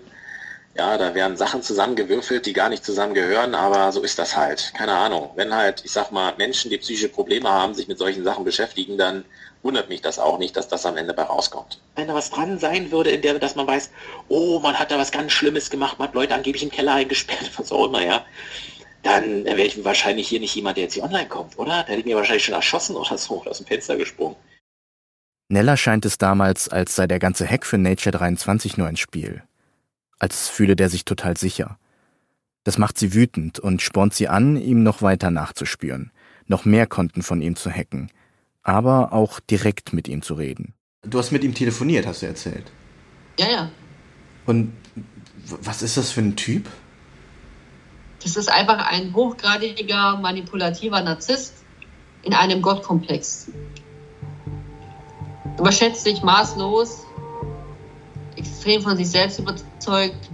Ja, 0.76 0.98
da 0.98 1.14
werden 1.14 1.36
Sachen 1.36 1.62
zusammengewürfelt, 1.62 2.46
die 2.46 2.52
gar 2.52 2.68
nicht 2.68 2.84
zusammengehören, 2.84 3.54
aber 3.54 3.92
so 3.92 4.02
ist 4.02 4.18
das 4.18 4.36
halt. 4.36 4.72
Keine 4.76 4.92
Ahnung. 4.92 5.30
Wenn 5.36 5.54
halt, 5.54 5.84
ich 5.84 5.92
sag 5.92 6.10
mal, 6.10 6.34
Menschen, 6.36 6.70
die 6.70 6.78
psychische 6.78 7.08
Probleme 7.08 7.48
haben, 7.48 7.74
sich 7.74 7.88
mit 7.88 7.98
solchen 7.98 8.24
Sachen 8.24 8.44
beschäftigen, 8.44 8.98
dann 8.98 9.24
wundert 9.64 9.88
mich 9.88 10.02
das 10.02 10.18
auch 10.18 10.38
nicht, 10.38 10.56
dass 10.56 10.68
das 10.68 10.86
am 10.86 10.96
Ende 10.96 11.14
bei 11.14 11.22
rauskommt. 11.22 11.80
Wenn 11.96 12.06
da 12.06 12.14
was 12.14 12.30
dran 12.30 12.58
sein 12.58 12.92
würde, 12.92 13.10
in 13.10 13.22
der, 13.22 13.38
dass 13.38 13.56
man 13.56 13.66
weiß, 13.66 13.90
oh, 14.28 14.60
man 14.60 14.78
hat 14.78 14.90
da 14.90 14.98
was 14.98 15.10
ganz 15.10 15.32
Schlimmes 15.32 15.70
gemacht, 15.70 15.98
man 15.98 16.08
hat 16.08 16.14
Leute 16.14 16.34
angeblich 16.34 16.62
im 16.62 16.70
Keller 16.70 16.94
eingesperrt, 16.94 17.50
was 17.56 17.72
auch 17.72 17.86
immer, 17.86 18.04
ja, 18.04 18.24
dann 19.02 19.44
wäre 19.44 19.62
ich 19.62 19.84
wahrscheinlich 19.84 20.28
hier 20.28 20.40
nicht 20.40 20.54
jemand, 20.54 20.76
der 20.76 20.84
jetzt 20.84 20.94
hier 20.94 21.04
online 21.04 21.28
kommt, 21.28 21.58
oder? 21.58 21.82
Da 21.82 21.88
hätte 21.88 22.00
ich 22.00 22.06
mir 22.06 22.16
wahrscheinlich 22.16 22.44
schon 22.44 22.54
erschossen 22.54 22.94
oder 22.94 23.18
so, 23.18 23.40
oder 23.40 23.50
aus 23.50 23.58
dem 23.58 23.66
Fenster 23.66 23.96
gesprungen. 23.96 24.36
Nella 25.48 25.76
scheint 25.76 26.04
es 26.06 26.16
damals, 26.16 26.68
als 26.68 26.94
sei 26.94 27.06
der 27.06 27.18
ganze 27.18 27.46
Hack 27.46 27.66
für 27.66 27.76
Nature 27.76 28.16
23 28.16 28.78
nur 28.78 28.86
ein 28.86 28.96
Spiel 28.96 29.42
als 30.18 30.48
fühle 30.48 30.74
der 30.74 30.88
sich 30.88 31.04
total 31.04 31.36
sicher. 31.36 31.78
Das 32.64 32.78
macht 32.78 32.98
sie 32.98 33.12
wütend 33.12 33.58
und 33.58 33.82
spornt 33.82 34.14
sie 34.14 34.28
an, 34.28 34.56
ihm 34.56 34.82
noch 34.82 35.02
weiter 35.02 35.30
nachzuspüren, 35.30 36.12
noch 36.46 36.64
mehr 36.64 36.86
Konten 36.86 37.22
von 37.22 37.42
ihm 37.42 37.56
zu 37.56 37.70
hacken, 37.70 38.10
aber 38.64 39.12
auch 39.12 39.38
direkt 39.38 39.92
mit 39.92 40.08
ihm 40.08 40.22
zu 40.22 40.34
reden. 40.34 40.74
Du 41.02 41.18
hast 41.18 41.30
mit 41.30 41.44
ihm 41.44 41.54
telefoniert, 41.54 42.06
hast 42.06 42.22
du 42.22 42.26
erzählt. 42.26 42.72
Ja, 43.38 43.48
ja. 43.48 43.70
Und 44.46 44.72
was 45.46 45.82
ist 45.82 45.96
das 45.96 46.10
für 46.10 46.20
ein 46.20 46.34
Typ? 46.34 46.68
Das 48.22 48.36
ist 48.36 48.50
einfach 48.50 48.90
ein 48.90 49.14
hochgradiger, 49.14 50.16
manipulativer 50.16 51.02
Narzisst 51.02 51.54
in 52.22 52.32
einem 52.32 52.62
Gottkomplex. 52.62 53.50
Überschätzt 55.58 56.04
sich 56.04 56.22
maßlos, 56.22 57.04
extrem 58.36 58.80
von 58.80 58.96
sich 58.96 59.10
selbst 59.10 59.38
überzeugt. 59.38 60.30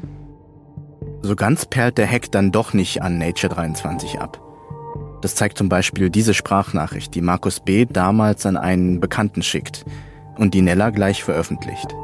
So 1.23 1.35
ganz 1.35 1.67
perlt 1.67 1.99
der 1.99 2.09
Hack 2.09 2.31
dann 2.31 2.53
doch 2.53 2.73
nicht 2.73 3.03
an 3.03 3.19
Nature 3.19 3.53
23 3.53 4.21
ab. 4.21 4.50
Das 5.21 5.35
zeigt 5.35 5.59
zum 5.59 5.69
Beispiel 5.69 6.11
diese 6.11 6.35
Sprachnachricht, 6.35 7.15
die 7.15 7.21
Markus 7.21 7.61
B. 7.61 7.87
damals 7.87 8.47
an 8.47 8.57
einen 8.57 9.01
Bekannten 9.01 9.43
schickt 9.43 9.85
und 10.37 10.55
die 10.55 10.63
Nella 10.63 10.91
gleich 10.91 11.23
veröffentlicht. 11.23 11.95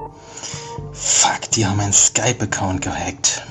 Fuck, 0.93 1.51
die 1.53 1.67
haben 1.67 1.79
meinen 1.79 1.93
Skype-Account 1.93 2.83
gehackt. 2.83 3.43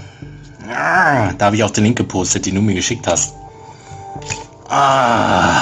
Ah, 0.70 1.34
da 1.34 1.48
habe 1.48 1.56
ich 1.56 1.64
auch 1.64 1.72
den 1.72 1.84
Link 1.84 1.98
gepostet, 1.98 2.46
den 2.46 2.56
du 2.56 2.62
mir 2.62 2.76
geschickt 2.76 3.08
hast. 3.08 3.34
Ah, 4.68 5.62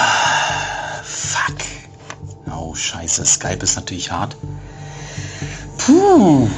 fuck. 1.03 1.57
Oh, 2.55 2.73
scheiße, 2.73 3.25
Skype 3.25 3.63
ist 3.63 3.75
natürlich 3.75 4.11
hart. 4.11 4.37
Puh. 5.77 6.49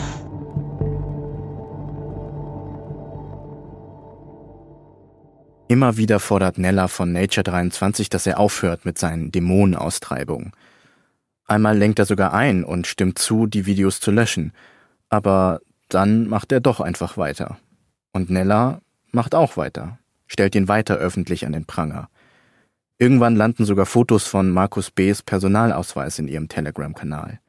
Immer 5.68 5.98
wieder 5.98 6.20
fordert 6.20 6.60
Nella 6.60 6.88
von 6.88 7.12
Nature 7.12 7.44
23, 7.44 8.10
dass 8.10 8.28
er 8.28 8.40
aufhört 8.40 8.86
mit 8.86 9.00
seinen 9.00 9.32
Dämonenaustreibungen. 9.32 10.52
Einmal 11.48 11.76
lenkt 11.76 11.98
er 11.98 12.06
sogar 12.06 12.34
ein 12.36 12.64
und 12.64 12.86
stimmt 12.86 13.18
zu, 13.18 13.48
die 13.48 13.66
Videos 13.66 14.00
zu 14.00 14.12
löschen. 14.12 14.54
Aber 15.10 15.62
dann 15.90 16.28
macht 16.28 16.52
er 16.52 16.60
doch 16.60 16.80
einfach 16.82 17.18
weiter. 17.18 17.58
Und 18.14 18.30
Nella 18.30 18.82
macht 19.12 19.34
auch 19.34 19.58
weiter, 19.58 19.98
stellt 20.28 20.54
ihn 20.54 20.68
weiter 20.68 20.98
öffentlich 20.98 21.48
an 21.48 21.54
den 21.54 21.66
Pranger. 21.66 22.10
Irgendwann 23.00 23.36
landen 23.36 23.66
sogar 23.66 23.88
Fotos 23.88 24.26
von 24.28 24.52
Markus 24.52 24.92
B.'s 24.92 25.24
Personalausweis 25.24 26.20
in 26.20 26.28
ihrem 26.28 26.48
Telegram-Kanal. 26.48 27.40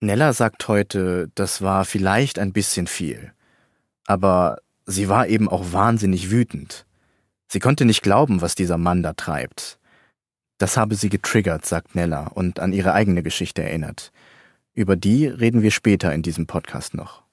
Nella 0.00 0.32
sagt 0.32 0.66
heute, 0.68 1.28
das 1.34 1.60
war 1.60 1.84
vielleicht 1.84 2.38
ein 2.38 2.52
bisschen 2.52 2.86
viel. 2.86 3.32
Aber 4.06 4.58
sie 4.86 5.08
war 5.08 5.26
eben 5.26 5.48
auch 5.48 5.72
wahnsinnig 5.72 6.30
wütend. 6.30 6.86
Sie 7.52 7.58
konnte 7.58 7.84
nicht 7.84 8.02
glauben, 8.02 8.42
was 8.42 8.54
dieser 8.54 8.78
Mann 8.78 9.02
da 9.02 9.12
treibt. 9.12 9.80
Das 10.58 10.76
habe 10.76 10.94
sie 10.94 11.08
getriggert, 11.08 11.66
sagt 11.66 11.96
Nella 11.96 12.28
und 12.28 12.60
an 12.60 12.72
ihre 12.72 12.92
eigene 12.92 13.24
Geschichte 13.24 13.64
erinnert. 13.64 14.12
Über 14.72 14.94
die 14.94 15.26
reden 15.26 15.60
wir 15.60 15.72
später 15.72 16.14
in 16.14 16.22
diesem 16.22 16.46
Podcast 16.46 16.94
noch. 16.94 17.24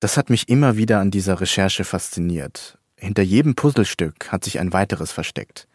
Das 0.00 0.16
hat 0.16 0.28
mich 0.28 0.48
immer 0.48 0.76
wieder 0.76 0.98
an 0.98 1.12
dieser 1.12 1.40
Recherche 1.40 1.84
fasziniert. 1.84 2.78
Hinter 2.96 3.22
jedem 3.22 3.54
Puzzlestück 3.54 4.32
hat 4.32 4.42
sich 4.42 4.58
ein 4.58 4.72
weiteres 4.72 5.12
versteckt. 5.12 5.68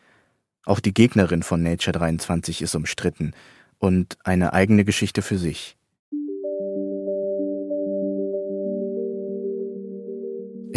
Auch 0.65 0.81
die 0.81 0.93
Gegnerin 0.93 1.41
von 1.41 1.63
Nature 1.63 1.97
23 1.97 2.61
ist 2.61 2.75
umstritten 2.75 3.33
und 3.77 4.17
eine 4.25 4.51
eigene 4.51 4.83
Geschichte 4.83 5.21
für 5.21 5.37
sich. 5.37 5.77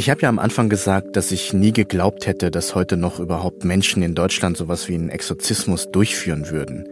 Ich 0.00 0.08
habe 0.08 0.22
ja 0.22 0.30
am 0.30 0.38
Anfang 0.38 0.70
gesagt, 0.70 1.14
dass 1.16 1.30
ich 1.30 1.52
nie 1.52 1.74
geglaubt 1.74 2.26
hätte, 2.26 2.50
dass 2.50 2.74
heute 2.74 2.96
noch 2.96 3.20
überhaupt 3.20 3.66
Menschen 3.66 4.02
in 4.02 4.14
Deutschland 4.14 4.56
sowas 4.56 4.88
wie 4.88 4.94
einen 4.94 5.10
Exorzismus 5.10 5.90
durchführen 5.90 6.48
würden. 6.48 6.88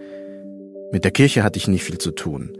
Mit 0.92 1.04
der 1.04 1.10
Kirche 1.10 1.42
hatte 1.42 1.56
ich 1.56 1.68
nie 1.68 1.78
viel 1.78 1.96
zu 1.96 2.10
tun. 2.10 2.52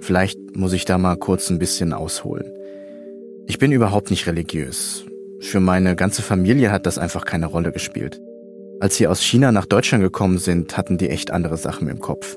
Vielleicht 0.00 0.40
muss 0.56 0.72
ich 0.72 0.86
da 0.86 0.98
mal 0.98 1.14
kurz 1.14 1.50
ein 1.50 1.60
bisschen 1.60 1.92
ausholen. 1.92 2.52
Ich 3.46 3.60
bin 3.60 3.70
überhaupt 3.70 4.10
nicht 4.10 4.26
religiös. 4.26 5.04
Für 5.38 5.60
meine 5.60 5.94
ganze 5.94 6.22
Familie 6.22 6.72
hat 6.72 6.84
das 6.84 6.98
einfach 6.98 7.24
keine 7.24 7.46
Rolle 7.46 7.70
gespielt. 7.70 8.20
Als 8.80 8.96
sie 8.96 9.06
aus 9.06 9.22
China 9.22 9.52
nach 9.52 9.66
Deutschland 9.66 10.02
gekommen 10.02 10.38
sind, 10.38 10.76
hatten 10.76 10.98
die 10.98 11.10
echt 11.10 11.30
andere 11.30 11.58
Sachen 11.58 11.86
im 11.86 12.00
Kopf. 12.00 12.36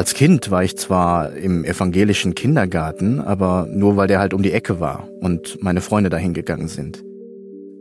Als 0.00 0.14
Kind 0.14 0.50
war 0.50 0.64
ich 0.64 0.78
zwar 0.78 1.34
im 1.34 1.62
evangelischen 1.62 2.34
Kindergarten, 2.34 3.20
aber 3.20 3.68
nur 3.70 3.98
weil 3.98 4.08
der 4.08 4.18
halt 4.18 4.32
um 4.32 4.42
die 4.42 4.52
Ecke 4.52 4.80
war 4.80 5.06
und 5.20 5.62
meine 5.62 5.82
Freunde 5.82 6.08
dahin 6.08 6.32
gegangen 6.32 6.68
sind. 6.68 7.04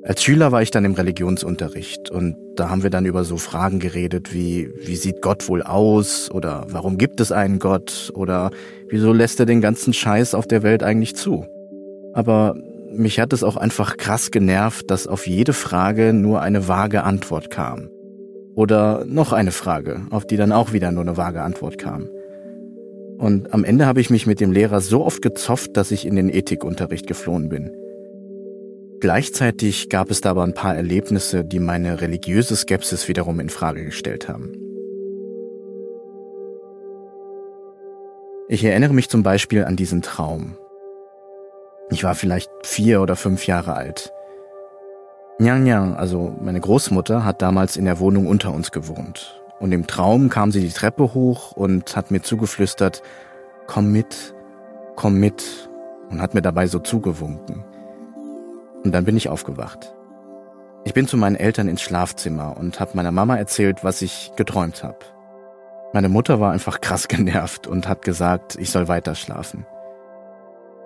Als 0.03 0.21
Schüler 0.21 0.51
war 0.51 0.61
ich 0.61 0.69
dann 0.69 0.83
im 0.83 0.95
Religionsunterricht 0.95 2.11
und 2.11 2.35
da 2.57 2.69
haben 2.69 2.83
wir 2.83 2.89
dann 2.89 3.05
über 3.05 3.23
so 3.23 3.37
Fragen 3.37 3.79
geredet 3.79 4.33
wie, 4.33 4.69
wie 4.85 4.97
sieht 4.97 5.21
Gott 5.21 5.47
wohl 5.47 5.63
aus 5.63 6.29
oder 6.29 6.67
warum 6.69 6.97
gibt 6.97 7.21
es 7.21 7.31
einen 7.31 7.57
Gott 7.57 8.11
oder 8.13 8.51
wieso 8.89 9.13
lässt 9.13 9.39
er 9.39 9.45
den 9.45 9.61
ganzen 9.61 9.93
Scheiß 9.93 10.35
auf 10.35 10.45
der 10.45 10.61
Welt 10.61 10.83
eigentlich 10.83 11.15
zu? 11.15 11.45
Aber 12.11 12.57
mich 12.91 13.21
hat 13.21 13.31
es 13.31 13.43
auch 13.43 13.55
einfach 13.55 13.95
krass 13.95 14.29
genervt, 14.29 14.91
dass 14.91 15.07
auf 15.07 15.25
jede 15.25 15.53
Frage 15.53 16.11
nur 16.11 16.41
eine 16.41 16.67
vage 16.67 17.03
Antwort 17.03 17.49
kam. 17.49 17.87
Oder 18.59 19.05
noch 19.05 19.31
eine 19.31 19.53
Frage, 19.53 20.01
auf 20.09 20.27
die 20.27 20.35
dann 20.35 20.51
auch 20.51 20.73
wieder 20.73 20.91
nur 20.91 21.03
eine 21.03 21.15
vage 21.15 21.41
Antwort 21.41 21.77
kam. 21.77 22.09
Und 23.17 23.53
am 23.53 23.63
Ende 23.63 23.85
habe 23.85 24.01
ich 24.01 24.09
mich 24.09 24.27
mit 24.27 24.41
dem 24.41 24.51
Lehrer 24.51 24.81
so 24.81 25.05
oft 25.05 25.21
gezofft, 25.21 25.77
dass 25.77 25.91
ich 25.91 26.05
in 26.05 26.17
den 26.17 26.27
Ethikunterricht 26.27 27.07
geflohen 27.07 27.47
bin. 27.47 27.71
Gleichzeitig 28.99 29.87
gab 29.87 30.11
es 30.11 30.19
da 30.19 30.31
aber 30.31 30.43
ein 30.43 30.53
paar 30.53 30.75
Erlebnisse, 30.75 31.45
die 31.45 31.59
meine 31.59 32.01
religiöse 32.01 32.53
Skepsis 32.57 33.07
wiederum 33.07 33.39
in 33.39 33.47
Frage 33.47 33.85
gestellt 33.85 34.27
haben. 34.27 34.51
Ich 38.49 38.65
erinnere 38.65 38.93
mich 38.93 39.07
zum 39.07 39.23
Beispiel 39.23 39.63
an 39.63 39.77
diesen 39.77 40.01
Traum. 40.01 40.57
Ich 41.91 42.03
war 42.03 42.13
vielleicht 42.13 42.51
vier 42.63 43.01
oder 43.01 43.15
fünf 43.15 43.47
Jahre 43.47 43.75
alt. 43.75 44.11
Nyang 45.41 45.63
Nyang, 45.63 45.95
also 45.95 46.35
meine 46.41 46.59
Großmutter, 46.59 47.23
hat 47.23 47.41
damals 47.41 47.77
in 47.77 47.85
der 47.85 47.99
Wohnung 47.99 48.27
unter 48.27 48.53
uns 48.53 48.71
gewohnt. 48.71 49.41
Und 49.61 49.71
im 49.71 49.87
Traum 49.87 50.27
kam 50.27 50.51
sie 50.51 50.59
die 50.59 50.73
Treppe 50.73 51.13
hoch 51.13 51.53
und 51.53 51.95
hat 51.95 52.11
mir 52.11 52.21
zugeflüstert, 52.21 53.01
komm 53.65 53.89
mit, 53.89 54.33
komm 54.97 55.15
mit, 55.15 55.69
und 56.09 56.21
hat 56.21 56.33
mir 56.33 56.41
dabei 56.41 56.67
so 56.67 56.79
zugewunken. 56.79 57.63
Und 58.83 58.91
dann 58.91 59.05
bin 59.05 59.15
ich 59.15 59.29
aufgewacht. 59.29 59.93
Ich 60.83 60.93
bin 60.93 61.07
zu 61.07 61.15
meinen 61.15 61.37
Eltern 61.37 61.69
ins 61.69 61.81
Schlafzimmer 61.81 62.57
und 62.57 62.81
habe 62.81 62.91
meiner 62.95 63.13
Mama 63.13 63.37
erzählt, 63.37 63.81
was 63.81 64.01
ich 64.01 64.33
geträumt 64.35 64.83
habe. 64.83 64.99
Meine 65.93 66.09
Mutter 66.09 66.41
war 66.41 66.51
einfach 66.51 66.81
krass 66.81 67.07
genervt 67.07 67.65
und 67.65 67.87
hat 67.87 68.01
gesagt, 68.01 68.57
ich 68.59 68.71
soll 68.71 68.89
weiter 68.89 69.15
schlafen. 69.15 69.65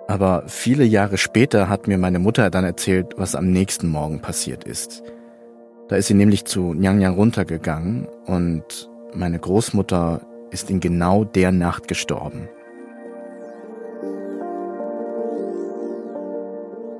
Aber 0.06 0.44
viele 0.46 0.84
Jahre 0.84 1.16
später 1.16 1.68
hat 1.68 1.88
mir 1.88 1.98
meine 1.98 2.18
Mutter 2.18 2.50
dann 2.50 2.64
erzählt, 2.64 3.14
was 3.16 3.34
am 3.34 3.50
nächsten 3.50 3.88
Morgen 3.88 4.20
passiert 4.20 4.64
ist. 4.64 5.02
Da 5.88 5.96
ist 5.96 6.06
sie 6.08 6.14
nämlich 6.14 6.44
zu 6.44 6.74
Nyang 6.74 7.04
runtergegangen 7.14 8.06
und 8.26 8.90
meine 9.14 9.38
Großmutter 9.38 10.20
ist 10.50 10.70
in 10.70 10.80
genau 10.80 11.24
der 11.24 11.52
Nacht 11.52 11.88
gestorben. 11.88 12.48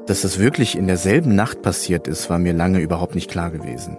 Dass 0.07 0.21
das 0.21 0.38
wirklich 0.38 0.77
in 0.77 0.87
derselben 0.87 1.35
Nacht 1.35 1.62
passiert 1.62 2.09
ist, 2.09 2.29
war 2.29 2.38
mir 2.38 2.53
lange 2.53 2.81
überhaupt 2.81 3.14
nicht 3.14 3.31
klar 3.31 3.51
gewesen. 3.51 3.97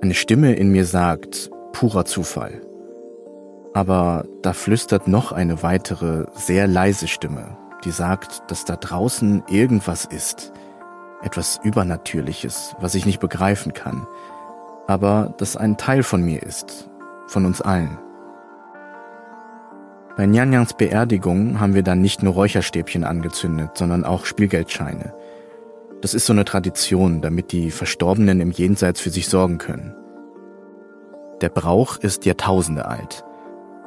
Eine 0.00 0.14
Stimme 0.14 0.54
in 0.54 0.70
mir 0.70 0.84
sagt, 0.84 1.50
purer 1.72 2.04
Zufall. 2.04 2.60
Aber 3.74 4.26
da 4.42 4.52
flüstert 4.52 5.08
noch 5.08 5.32
eine 5.32 5.62
weitere, 5.62 6.26
sehr 6.34 6.68
leise 6.68 7.08
Stimme, 7.08 7.56
die 7.86 7.92
sagt, 7.92 8.50
dass 8.50 8.64
da 8.64 8.76
draußen 8.76 9.44
irgendwas 9.48 10.04
ist. 10.04 10.52
Etwas 11.22 11.60
Übernatürliches, 11.62 12.74
was 12.80 12.94
ich 12.94 13.06
nicht 13.06 13.20
begreifen 13.20 13.72
kann. 13.72 14.06
Aber 14.86 15.34
das 15.38 15.56
ein 15.56 15.76
Teil 15.76 16.02
von 16.02 16.22
mir 16.22 16.42
ist. 16.42 16.90
Von 17.28 17.46
uns 17.46 17.62
allen. 17.62 17.96
Bei 20.16 20.26
Nyanyangs 20.26 20.74
Beerdigung 20.74 21.60
haben 21.60 21.74
wir 21.74 21.82
dann 21.82 22.00
nicht 22.00 22.22
nur 22.22 22.34
Räucherstäbchen 22.34 23.04
angezündet, 23.04 23.72
sondern 23.74 24.04
auch 24.04 24.24
Spielgeldscheine. 24.24 25.14
Das 26.00 26.14
ist 26.14 26.26
so 26.26 26.32
eine 26.32 26.44
Tradition, 26.44 27.20
damit 27.20 27.52
die 27.52 27.70
Verstorbenen 27.70 28.40
im 28.40 28.50
Jenseits 28.50 29.00
für 29.00 29.10
sich 29.10 29.28
sorgen 29.28 29.58
können. 29.58 29.94
Der 31.40 31.50
Brauch 31.50 31.98
ist 31.98 32.24
Jahrtausende 32.24 32.86
alt. 32.86 33.25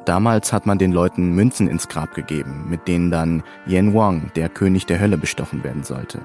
Damals 0.04 0.52
hat 0.52 0.66
man 0.66 0.78
den 0.78 0.92
Leuten 0.92 1.34
Münzen 1.34 1.68
ins 1.68 1.88
Grab 1.88 2.14
gegeben, 2.14 2.66
mit 2.68 2.88
denen 2.88 3.10
dann 3.10 3.42
Yen 3.66 3.94
Wang, 3.94 4.30
der 4.34 4.48
König 4.48 4.86
der 4.86 5.00
Hölle, 5.00 5.18
bestochen 5.18 5.62
werden 5.62 5.84
sollte. 5.84 6.20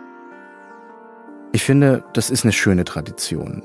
Ich 1.52 1.64
finde, 1.64 2.04
das 2.14 2.30
ist 2.30 2.44
eine 2.44 2.54
schöne 2.54 2.84
Tradition, 2.84 3.64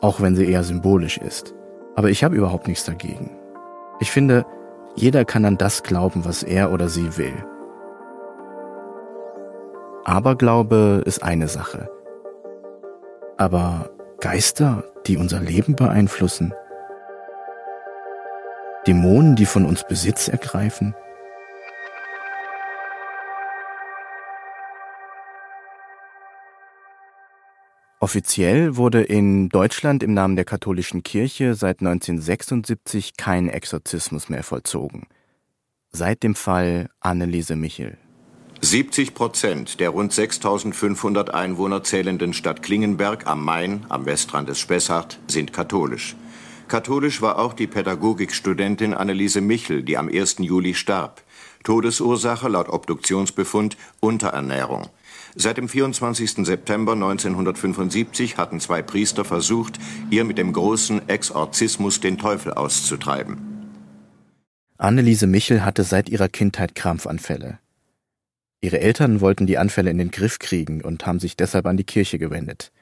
auch 0.00 0.20
wenn 0.20 0.36
sie 0.36 0.50
eher 0.50 0.62
symbolisch 0.62 1.18
ist. 1.18 1.54
Aber 1.94 2.10
ich 2.10 2.24
habe 2.24 2.36
überhaupt 2.36 2.68
nichts 2.68 2.84
dagegen. 2.84 3.30
Ich 4.00 4.10
finde, 4.10 4.44
jeder 4.96 5.24
kann 5.24 5.44
an 5.44 5.58
das 5.58 5.82
glauben, 5.82 6.24
was 6.24 6.42
er 6.42 6.72
oder 6.72 6.88
sie 6.88 7.16
will. 7.16 7.34
Aberglaube 10.04 11.02
ist 11.06 11.22
eine 11.22 11.48
Sache. 11.48 11.88
Aber 13.36 13.90
Geister, 14.20 14.84
die 15.06 15.16
unser 15.16 15.40
Leben 15.40 15.76
beeinflussen? 15.76 16.52
Dämonen, 18.86 19.34
die 19.34 19.46
von 19.46 19.64
uns 19.64 19.82
Besitz 19.88 20.28
ergreifen? 20.28 20.94
Offiziell 27.98 28.76
wurde 28.76 29.02
in 29.02 29.48
Deutschland 29.48 30.02
im 30.02 30.12
Namen 30.12 30.36
der 30.36 30.44
katholischen 30.44 31.02
Kirche 31.02 31.54
seit 31.54 31.80
1976 31.80 33.16
kein 33.16 33.48
Exorzismus 33.48 34.28
mehr 34.28 34.42
vollzogen. 34.42 35.06
Seit 35.90 36.22
dem 36.22 36.34
Fall 36.34 36.90
Anneliese 37.00 37.56
Michel. 37.56 37.96
70 38.60 39.14
Prozent 39.14 39.80
der 39.80 39.88
rund 39.88 40.12
6500 40.12 41.32
Einwohner 41.32 41.82
zählenden 41.82 42.34
Stadt 42.34 42.62
Klingenberg 42.62 43.26
am 43.26 43.42
Main, 43.42 43.86
am 43.88 44.04
Westrand 44.04 44.50
des 44.50 44.58
Spessart, 44.58 45.18
sind 45.26 45.54
katholisch. 45.54 46.16
Katholisch 46.74 47.22
war 47.22 47.38
auch 47.38 47.52
die 47.52 47.68
Pädagogikstudentin 47.68 48.94
Anneliese 48.94 49.40
Michel, 49.40 49.84
die 49.84 49.96
am 49.96 50.08
1. 50.08 50.38
Juli 50.40 50.74
starb. 50.74 51.22
Todesursache 51.62 52.48
laut 52.48 52.68
Obduktionsbefund 52.68 53.76
Unterernährung. 54.00 54.88
Seit 55.36 55.56
dem 55.56 55.68
24. 55.68 56.44
September 56.44 56.94
1975 56.94 58.38
hatten 58.38 58.58
zwei 58.58 58.82
Priester 58.82 59.24
versucht, 59.24 59.78
ihr 60.10 60.24
mit 60.24 60.36
dem 60.36 60.52
großen 60.52 61.08
Exorzismus 61.08 62.00
den 62.00 62.18
Teufel 62.18 62.52
auszutreiben. 62.52 63.38
Anneliese 64.76 65.28
Michel 65.28 65.64
hatte 65.64 65.84
seit 65.84 66.08
ihrer 66.08 66.28
Kindheit 66.28 66.74
Krampfanfälle. 66.74 67.60
Ihre 68.60 68.80
Eltern 68.80 69.20
wollten 69.20 69.46
die 69.46 69.58
Anfälle 69.58 69.90
in 69.90 69.98
den 69.98 70.10
Griff 70.10 70.40
kriegen 70.40 70.82
und 70.82 71.06
haben 71.06 71.20
sich 71.20 71.36
deshalb 71.36 71.66
an 71.66 71.76
die 71.76 71.84
Kirche 71.84 72.18
gewendet. 72.18 72.72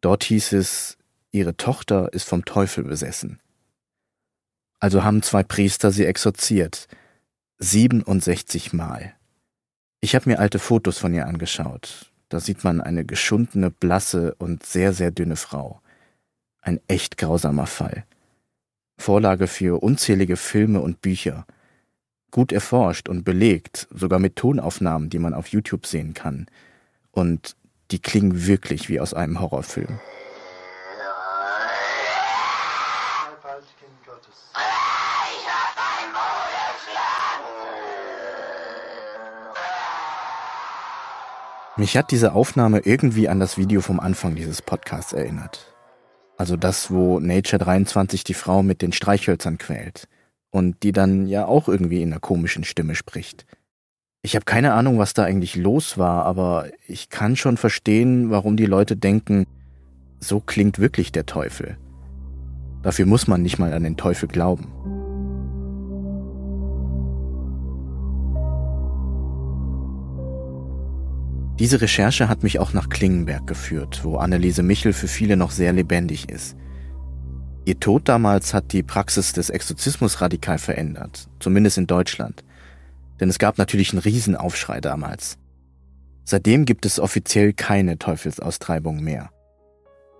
Dort 0.00 0.22
hieß 0.22 0.52
es, 0.52 0.96
ihre 1.32 1.56
Tochter 1.56 2.12
ist 2.12 2.28
vom 2.28 2.44
Teufel 2.44 2.84
besessen. 2.84 3.40
Also 4.78 5.04
haben 5.04 5.22
zwei 5.22 5.42
Priester 5.42 5.90
sie 5.90 6.04
exorziert. 6.04 6.88
67 7.58 8.72
Mal. 8.72 9.14
Ich 10.00 10.14
habe 10.14 10.28
mir 10.28 10.38
alte 10.38 10.58
Fotos 10.58 10.98
von 10.98 11.14
ihr 11.14 11.26
angeschaut. 11.26 12.12
Da 12.28 12.40
sieht 12.40 12.64
man 12.64 12.80
eine 12.80 13.04
geschundene, 13.04 13.70
blasse 13.70 14.34
und 14.34 14.66
sehr, 14.66 14.92
sehr 14.92 15.10
dünne 15.10 15.36
Frau. 15.36 15.80
Ein 16.60 16.80
echt 16.88 17.16
grausamer 17.16 17.66
Fall. 17.66 18.04
Vorlage 18.98 19.46
für 19.46 19.82
unzählige 19.82 20.36
Filme 20.36 20.80
und 20.80 21.00
Bücher. 21.00 21.46
Gut 22.30 22.52
erforscht 22.52 23.08
und 23.08 23.24
belegt, 23.24 23.86
sogar 23.90 24.18
mit 24.18 24.36
Tonaufnahmen, 24.36 25.08
die 25.08 25.18
man 25.18 25.34
auf 25.34 25.48
YouTube 25.48 25.86
sehen 25.86 26.12
kann. 26.12 26.46
Und 27.12 27.56
die 27.90 28.00
klingen 28.00 28.46
wirklich 28.46 28.88
wie 28.88 29.00
aus 29.00 29.14
einem 29.14 29.40
Horrorfilm. 29.40 30.00
Mich 41.78 41.94
hat 41.94 42.10
diese 42.10 42.32
Aufnahme 42.32 42.80
irgendwie 42.80 43.28
an 43.28 43.38
das 43.38 43.58
Video 43.58 43.82
vom 43.82 44.00
Anfang 44.00 44.34
dieses 44.34 44.62
Podcasts 44.62 45.12
erinnert. 45.12 45.74
Also 46.38 46.56
das, 46.56 46.90
wo 46.90 47.20
Nature 47.20 47.58
23 47.58 48.24
die 48.24 48.32
Frau 48.32 48.62
mit 48.62 48.80
den 48.80 48.92
Streichhölzern 48.92 49.58
quält 49.58 50.08
und 50.50 50.82
die 50.82 50.92
dann 50.92 51.26
ja 51.26 51.44
auch 51.44 51.68
irgendwie 51.68 52.00
in 52.00 52.12
einer 52.12 52.20
komischen 52.20 52.64
Stimme 52.64 52.94
spricht. 52.94 53.44
Ich 54.22 54.34
habe 54.34 54.46
keine 54.46 54.72
Ahnung, 54.72 54.98
was 54.98 55.12
da 55.12 55.24
eigentlich 55.24 55.54
los 55.54 55.98
war, 55.98 56.24
aber 56.24 56.70
ich 56.86 57.10
kann 57.10 57.36
schon 57.36 57.58
verstehen, 57.58 58.30
warum 58.30 58.56
die 58.56 58.66
Leute 58.66 58.96
denken, 58.96 59.46
so 60.18 60.40
klingt 60.40 60.78
wirklich 60.78 61.12
der 61.12 61.26
Teufel. 61.26 61.76
Dafür 62.82 63.04
muss 63.04 63.26
man 63.26 63.42
nicht 63.42 63.58
mal 63.58 63.74
an 63.74 63.82
den 63.82 63.98
Teufel 63.98 64.28
glauben. 64.28 64.95
Diese 71.58 71.80
Recherche 71.80 72.28
hat 72.28 72.42
mich 72.42 72.58
auch 72.58 72.74
nach 72.74 72.90
Klingenberg 72.90 73.46
geführt, 73.46 74.00
wo 74.04 74.16
Anneliese 74.18 74.62
Michel 74.62 74.92
für 74.92 75.08
viele 75.08 75.38
noch 75.38 75.50
sehr 75.50 75.72
lebendig 75.72 76.28
ist. 76.28 76.54
Ihr 77.64 77.80
Tod 77.80 78.08
damals 78.08 78.52
hat 78.52 78.72
die 78.72 78.82
Praxis 78.82 79.32
des 79.32 79.48
Exorzismus 79.48 80.20
radikal 80.20 80.58
verändert, 80.58 81.28
zumindest 81.40 81.78
in 81.78 81.86
Deutschland. 81.86 82.44
Denn 83.20 83.30
es 83.30 83.38
gab 83.38 83.56
natürlich 83.56 83.92
einen 83.92 84.02
Riesenaufschrei 84.02 84.82
damals. 84.82 85.38
Seitdem 86.24 86.66
gibt 86.66 86.84
es 86.84 87.00
offiziell 87.00 87.54
keine 87.54 87.98
Teufelsaustreibung 87.98 89.02
mehr. 89.02 89.30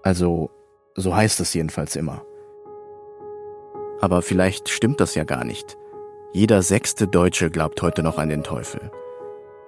Also, 0.02 0.50
so 0.94 1.14
heißt 1.14 1.38
es 1.40 1.52
jedenfalls 1.52 1.96
immer. 1.96 2.22
Aber 4.00 4.22
vielleicht 4.22 4.70
stimmt 4.70 5.00
das 5.00 5.14
ja 5.14 5.24
gar 5.24 5.44
nicht. 5.44 5.76
Jeder 6.32 6.62
sechste 6.62 7.06
Deutsche 7.06 7.50
glaubt 7.50 7.82
heute 7.82 8.02
noch 8.02 8.18
an 8.18 8.30
den 8.30 8.42
Teufel. 8.42 8.90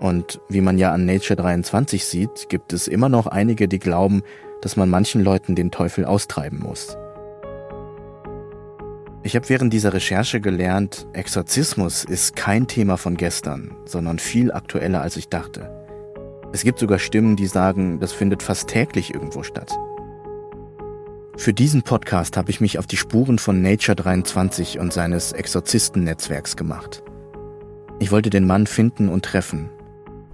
Und 0.01 0.41
wie 0.49 0.61
man 0.61 0.79
ja 0.79 0.93
an 0.93 1.07
Nature 1.07 1.37
23 1.37 2.05
sieht, 2.05 2.49
gibt 2.49 2.73
es 2.73 2.87
immer 2.87 3.09
noch 3.09 3.27
einige, 3.27 3.67
die 3.67 3.81
glauben, 3.81 4.23
dass 4.63 4.77
man 4.77 4.89
manchen 4.89 5.23
Leuten 5.23 5.55
den 5.55 5.71
Teufel 5.71 6.05
austreiben 6.05 6.61
muss. 6.61 6.97
Ich 9.25 9.35
habe 9.35 9.49
während 9.49 9.73
dieser 9.73 9.93
Recherche 9.93 10.41
gelernt, 10.41 11.07
Exorzismus 11.13 12.05
ist 12.05 12.37
kein 12.37 12.69
Thema 12.69 12.97
von 12.97 13.17
gestern, 13.17 13.77
sondern 13.85 14.21
viel 14.21 14.53
aktueller 14.53 15.03
als 15.03 15.17
ich 15.17 15.29
dachte. 15.29 15.75
Es 16.53 16.63
gibt 16.63 16.79
sogar 16.79 16.99
Stimmen, 16.99 17.37
die 17.37 17.47
sagen, 17.47 17.99
das 17.99 18.13
findet 18.13 18.43
fast 18.43 18.69
täglich 18.69 19.13
irgendwo 19.13 19.43
statt. 19.43 19.77
Für 21.37 21.53
diesen 21.53 21.83
Podcast 21.83 22.37
habe 22.37 22.51
ich 22.51 22.61
mich 22.61 22.79
auf 22.79 22.87
die 22.87 22.97
Spuren 22.97 23.39
von 23.39 23.61
Nature 23.61 23.97
23 23.97 24.79
und 24.79 24.93
seines 24.93 25.33
Exorzisten-Netzwerks 25.33 26.57
gemacht. 26.57 27.03
Ich 27.99 28.11
wollte 28.11 28.31
den 28.31 28.47
Mann 28.47 28.67
finden 28.67 29.09
und 29.09 29.25
treffen 29.25 29.71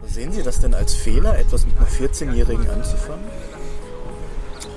Sehen 0.06 0.32
Sie 0.32 0.42
das 0.42 0.60
denn 0.60 0.74
als 0.74 0.94
Fehler, 0.94 1.38
etwas 1.38 1.64
mit 1.66 1.74
einer 1.76 1.86
14-Jährigen 1.86 2.68
anzufangen? 2.70 3.24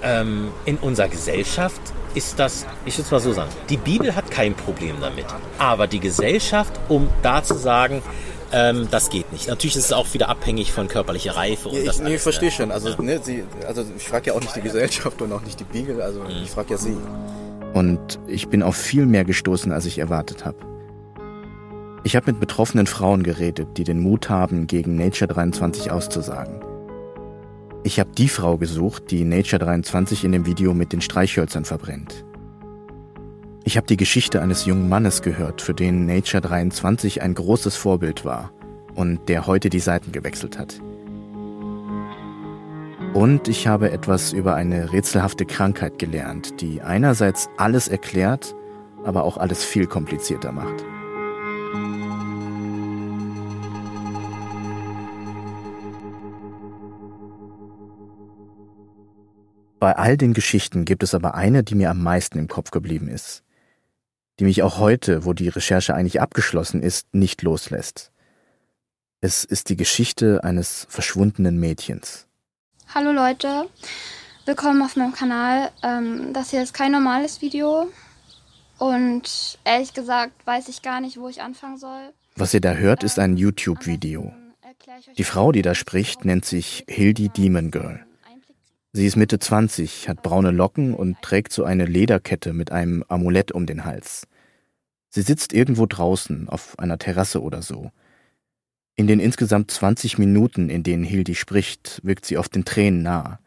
Ähm, 0.03 0.49
in 0.65 0.77
unserer 0.77 1.07
Gesellschaft 1.09 1.81
ist 2.13 2.39
das, 2.39 2.65
ich 2.85 2.97
will 2.97 3.05
es 3.05 3.11
mal 3.11 3.19
so 3.19 3.33
sagen, 3.33 3.49
die 3.69 3.77
Bibel 3.77 4.15
hat 4.15 4.29
kein 4.31 4.53
Problem 4.53 4.95
damit. 5.01 5.25
Aber 5.57 5.87
die 5.87 5.99
Gesellschaft, 5.99 6.73
um 6.87 7.09
da 7.21 7.43
zu 7.43 7.55
sagen, 7.55 8.01
ähm, 8.51 8.87
das 8.91 9.09
geht 9.09 9.31
nicht. 9.33 9.47
Natürlich 9.47 9.75
ist 9.75 9.85
es 9.85 9.93
auch 9.93 10.13
wieder 10.13 10.29
abhängig 10.29 10.71
von 10.71 10.87
körperlicher 10.87 11.35
Reife. 11.35 11.69
Und 11.69 11.75
ja, 11.75 11.81
ich, 11.81 11.87
das 11.87 11.99
nee, 11.99 12.15
ich 12.15 12.21
verstehe 12.21 12.49
ne? 12.49 12.55
schon. 12.55 12.71
Also, 12.71 12.89
ne, 13.01 13.19
Sie, 13.21 13.43
also 13.67 13.83
ich 13.97 14.07
frage 14.07 14.27
ja 14.27 14.33
auch 14.33 14.41
nicht 14.41 14.55
die 14.55 14.61
Gesellschaft 14.61 15.21
und 15.21 15.31
auch 15.33 15.41
nicht 15.41 15.59
die 15.59 15.65
Bibel. 15.65 16.01
Also 16.01 16.21
Mhm. 16.21 16.29
ich 16.43 16.51
frage 16.51 16.71
ja 16.71 16.77
Sie. 16.77 16.95
Und 17.73 18.19
ich 18.27 18.47
bin 18.47 18.63
auf 18.63 18.75
viel 18.77 19.05
mehr 19.05 19.25
gestoßen, 19.25 19.71
als 19.71 19.85
ich 19.85 19.99
erwartet 19.99 20.45
habe. 20.45 20.57
Ich 22.07 22.15
habe 22.15 22.31
mit 22.31 22.39
betroffenen 22.39 22.87
Frauen 22.87 23.21
geredet, 23.21 23.77
die 23.77 23.83
den 23.83 23.99
Mut 23.99 24.29
haben, 24.29 24.65
gegen 24.65 24.95
Nature 24.95 25.27
23 25.27 25.91
auszusagen. 25.91 26.61
Ich 27.83 27.99
habe 27.99 28.11
die 28.17 28.29
Frau 28.29 28.57
gesucht, 28.57 29.11
die 29.11 29.25
Nature 29.25 29.59
23 29.59 30.23
in 30.23 30.31
dem 30.31 30.45
Video 30.45 30.73
mit 30.73 30.93
den 30.93 31.01
Streichhölzern 31.01 31.65
verbrennt. 31.65 32.23
Ich 33.65 33.75
habe 33.75 33.87
die 33.87 33.97
Geschichte 33.97 34.41
eines 34.41 34.63
jungen 34.63 34.87
Mannes 34.87 35.21
gehört, 35.21 35.61
für 35.61 35.73
den 35.73 36.05
Nature 36.05 36.39
23 36.39 37.21
ein 37.21 37.35
großes 37.35 37.75
Vorbild 37.75 38.23
war 38.23 38.53
und 38.95 39.27
der 39.27 39.45
heute 39.45 39.69
die 39.69 39.81
Seiten 39.81 40.13
gewechselt 40.13 40.57
hat. 40.57 40.79
Und 43.13 43.49
ich 43.49 43.67
habe 43.67 43.91
etwas 43.91 44.31
über 44.31 44.55
eine 44.55 44.93
rätselhafte 44.93 45.45
Krankheit 45.45 45.99
gelernt, 45.99 46.61
die 46.61 46.81
einerseits 46.81 47.49
alles 47.57 47.89
erklärt, 47.89 48.55
aber 49.03 49.25
auch 49.25 49.35
alles 49.35 49.65
viel 49.65 49.87
komplizierter 49.87 50.53
macht. 50.53 50.85
Bei 59.79 59.95
all 59.95 60.17
den 60.17 60.33
Geschichten 60.33 60.85
gibt 60.85 61.03
es 61.03 61.13
aber 61.13 61.35
eine, 61.35 61.63
die 61.63 61.75
mir 61.75 61.91
am 61.91 62.01
meisten 62.01 62.39
im 62.39 62.47
Kopf 62.47 62.71
geblieben 62.71 63.07
ist, 63.07 63.43
die 64.39 64.45
mich 64.45 64.63
auch 64.63 64.79
heute, 64.79 65.23
wo 65.23 65.33
die 65.33 65.49
Recherche 65.49 65.93
eigentlich 65.93 66.19
abgeschlossen 66.19 66.81
ist, 66.81 67.13
nicht 67.13 67.43
loslässt. 67.43 68.11
Es 69.21 69.43
ist 69.43 69.69
die 69.69 69.75
Geschichte 69.75 70.43
eines 70.43 70.87
verschwundenen 70.89 71.59
Mädchens. 71.59 72.27
Hallo 72.93 73.11
Leute, 73.11 73.69
willkommen 74.45 74.81
auf 74.81 74.95
meinem 74.95 75.13
Kanal. 75.13 75.69
Ähm, 75.83 76.33
das 76.33 76.49
hier 76.49 76.63
ist 76.63 76.73
kein 76.73 76.91
normales 76.91 77.41
Video 77.41 77.87
und 78.79 79.59
ehrlich 79.63 79.93
gesagt 79.93 80.33
weiß 80.47 80.69
ich 80.69 80.81
gar 80.81 81.01
nicht, 81.01 81.17
wo 81.17 81.29
ich 81.29 81.41
anfangen 81.43 81.77
soll. 81.77 82.13
Was 82.35 82.53
ihr 82.53 82.61
da 82.61 82.73
hört, 82.73 83.03
ist 83.03 83.19
ein 83.19 83.37
YouTube-Video. 83.37 84.33
Die 85.17 85.23
Frau, 85.23 85.51
die 85.51 85.61
da 85.61 85.75
spricht, 85.75 86.25
nennt 86.25 86.45
sich 86.45 86.83
Hildy 86.87 87.29
Demon 87.29 87.69
Girl. 87.69 88.06
Sie 88.93 89.05
ist 89.05 89.15
Mitte 89.15 89.37
20, 89.39 90.09
hat 90.09 90.23
braune 90.23 90.51
Locken 90.51 90.93
und 90.93 91.21
trägt 91.21 91.51
so 91.51 91.63
eine 91.63 91.85
Lederkette 91.85 92.53
mit 92.53 92.71
einem 92.71 93.03
Amulett 93.07 93.51
um 93.51 93.65
den 93.65 93.85
Hals. 93.85 94.27
Sie 95.09 95.21
sitzt 95.21 95.53
irgendwo 95.53 95.85
draußen, 95.85 96.49
auf 96.49 96.77
einer 96.79 96.97
Terrasse 96.97 97.41
oder 97.41 97.61
so. 97.61 97.91
In 98.95 99.07
den 99.07 99.19
insgesamt 99.19 99.69
20 99.69 100.17
Minuten, 100.17 100.69
in 100.69 100.83
denen 100.83 101.03
Hildy 101.03 101.35
spricht, 101.35 101.99
wirkt 102.03 102.25
sie 102.25 102.37
oft 102.37 102.55
den 102.55 102.65
Tränen 102.65 103.03
nah. 103.03 103.39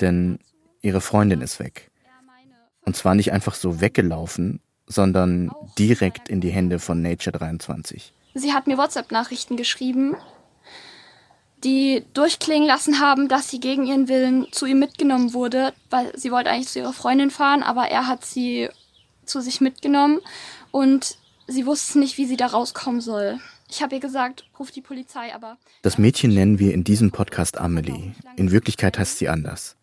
Denn 0.00 0.38
ihre 0.82 1.00
Freundin 1.00 1.40
ist 1.40 1.60
weg. 1.60 1.90
Und 2.84 2.96
zwar 2.96 3.14
nicht 3.14 3.32
einfach 3.32 3.54
so 3.54 3.80
weggelaufen, 3.80 4.60
sondern 4.86 5.50
direkt 5.78 6.28
in 6.28 6.40
die 6.40 6.50
Hände 6.50 6.78
von 6.78 7.02
Nature 7.02 7.36
23. 7.36 8.12
Sie 8.34 8.52
hat 8.52 8.66
mir 8.66 8.78
WhatsApp-Nachrichten 8.78 9.56
geschrieben, 9.56 10.16
die 11.64 12.04
durchklingen 12.14 12.68
lassen 12.68 13.00
haben, 13.00 13.28
dass 13.28 13.50
sie 13.50 13.60
gegen 13.60 13.86
ihren 13.86 14.08
Willen 14.08 14.46
zu 14.52 14.66
ihm 14.66 14.78
mitgenommen 14.78 15.32
wurde, 15.32 15.72
weil 15.90 16.16
sie 16.16 16.30
wollte 16.30 16.50
eigentlich 16.50 16.68
zu 16.68 16.78
ihrer 16.78 16.92
Freundin 16.92 17.30
fahren, 17.30 17.62
aber 17.62 17.88
er 17.88 18.06
hat 18.06 18.24
sie 18.24 18.68
zu 19.24 19.40
sich 19.40 19.60
mitgenommen 19.60 20.20
und 20.70 21.16
sie 21.46 21.66
wusste 21.66 21.98
nicht, 21.98 22.18
wie 22.18 22.26
sie 22.26 22.36
da 22.36 22.46
rauskommen 22.46 23.00
soll. 23.00 23.40
Ich 23.68 23.82
habe 23.82 23.96
ihr 23.96 24.00
gesagt, 24.00 24.44
ruf 24.58 24.70
die 24.70 24.80
Polizei, 24.80 25.34
aber 25.34 25.56
Das 25.82 25.98
Mädchen 25.98 26.32
nennen 26.32 26.58
wir 26.58 26.72
in 26.72 26.84
diesem 26.84 27.10
Podcast 27.10 27.58
Amelie. 27.58 28.12
In 28.36 28.52
Wirklichkeit 28.52 28.98
heißt 28.98 29.18
sie 29.18 29.28
anders. 29.28 29.76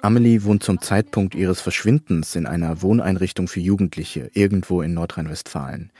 Amelie 0.00 0.44
wohnt 0.44 0.62
zum 0.62 0.80
Zeitpunkt 0.80 1.34
ihres 1.34 1.60
Verschwindens 1.60 2.36
in 2.36 2.46
einer 2.46 2.82
Wohneinrichtung 2.82 3.48
für 3.48 3.60
Jugendliche 3.60 4.30
irgendwo 4.32 4.80
in 4.82 4.94
Nordrhein-Westfalen. 4.94 5.90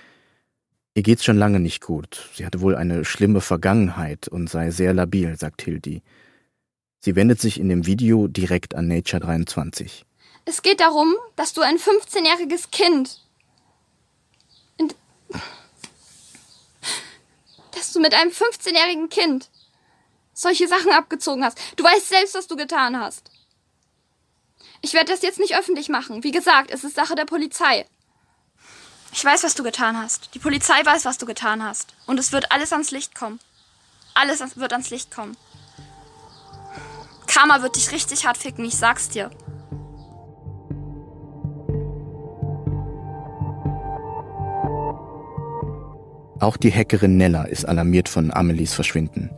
Ihr 0.94 1.03
geht's 1.03 1.24
schon 1.24 1.38
lange 1.38 1.61
nicht 1.61 1.83
gut. 1.83 2.29
Sie 2.35 2.44
hatte 2.44 2.61
wohl 2.61 2.74
eine 2.74 3.05
schlimme 3.05 3.40
Vergangenheit 3.40 4.27
und 4.29 4.48
sei 4.51 4.70
sehr 4.70 4.94
labil, 4.94 5.37
sagt 5.38 5.62
Hildi. 5.62 6.03
Sie 7.01 7.14
wendet 7.14 7.40
sich 7.40 7.61
in 7.61 7.68
dem 7.68 7.87
Video 7.87 8.27
direkt 8.27 8.74
an 8.74 8.88
Nature 8.88 9.20
23. 9.20 10.05
es 10.44 10.62
geht 10.62 10.81
darum, 10.81 11.14
dass 11.37 11.53
du 11.53 11.61
ein 11.61 11.77
15-jähriges 11.77 12.70
Kind 12.72 13.22
in- 14.79 14.92
dass 17.74 17.92
du 17.92 18.01
mit 18.01 18.14
einem 18.14 18.31
15-jährigen 18.33 19.09
Kind 19.09 19.51
solche 20.33 20.66
Sachen 20.66 20.90
abgezogen 20.90 21.44
hast. 21.44 21.59
Du 21.77 21.85
weißt 21.85 22.09
selbst, 22.09 22.35
was 22.35 22.46
du 22.48 22.57
getan 22.57 22.98
hast. 22.98 23.31
Ich 24.81 24.94
werde 24.94 25.12
das 25.12 25.22
jetzt 25.22 25.38
nicht 25.38 25.57
öffentlich 25.57 25.88
machen. 25.88 26.24
Wie 26.24 26.31
gesagt, 26.31 26.70
es 26.70 26.83
ist 26.83 26.94
Sache 26.96 27.14
der 27.14 27.24
Polizei. 27.24 27.85
Ich 29.12 29.25
weiß, 29.25 29.42
was 29.44 29.55
du 29.55 29.62
getan 29.62 29.97
hast. 29.97 30.35
Die 30.35 30.38
Polizei 30.38 30.85
weiß, 30.85 31.05
was 31.05 31.18
du 31.18 31.27
getan 31.27 31.62
hast. 31.62 31.94
Und 32.07 32.18
es 32.21 32.33
wird 32.33 32.53
alles 32.53 32.73
ans 32.73 32.90
Licht 32.90 33.14
kommen. 33.14 33.40
Alles 34.14 34.42
wird 34.57 34.73
ans 34.73 34.90
Licht 34.90 35.11
kommen. 35.11 35.37
Karma 37.27 37.62
wird 37.62 37.77
dich 37.77 37.92
richtig 37.92 38.27
hart 38.27 38.37
ficken, 38.37 38.64
ich 38.64 38.77
sag's 38.77 39.09
dir. 39.09 39.31
Auch 46.40 46.57
die 46.57 46.73
Hackerin 46.73 47.16
Nella 47.16 47.44
ist 47.44 47.64
alarmiert 47.64 48.09
von 48.09 48.33
Amelies 48.33 48.73
Verschwinden. 48.73 49.31